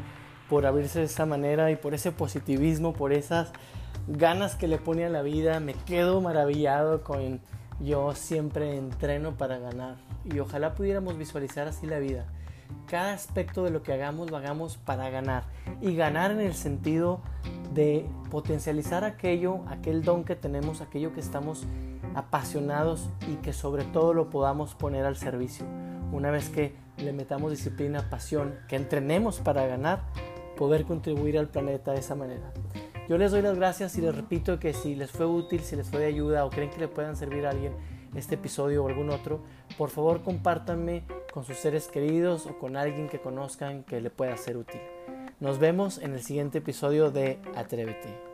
[0.49, 3.51] por abrirse de esa manera y por ese positivismo, por esas
[4.08, 7.39] ganas que le pone a la vida, me quedo maravillado con
[7.80, 12.26] yo siempre entreno para ganar y ojalá pudiéramos visualizar así la vida.
[12.88, 15.43] Cada aspecto de lo que hagamos lo hagamos para ganar
[15.82, 17.22] y ganar en el sentido
[17.74, 21.66] de potencializar aquello, aquel don que tenemos, aquello que estamos
[22.16, 25.66] apasionados y que sobre todo lo podamos poner al servicio.
[26.12, 30.04] Una vez que le metamos disciplina, pasión, que entrenemos para ganar,
[30.58, 32.52] poder contribuir al planeta de esa manera.
[33.12, 35.89] Yo les doy las gracias y les repito que si les fue útil, si les
[35.89, 37.74] fue de ayuda o creen que le puedan servir a alguien
[38.16, 39.41] este episodio o algún otro,
[39.78, 41.03] por favor compártanme
[41.34, 44.80] con sus seres queridos o con alguien que conozcan que le pueda ser útil.
[45.41, 48.31] Nos vemos en el siguiente episodio de Atrévete.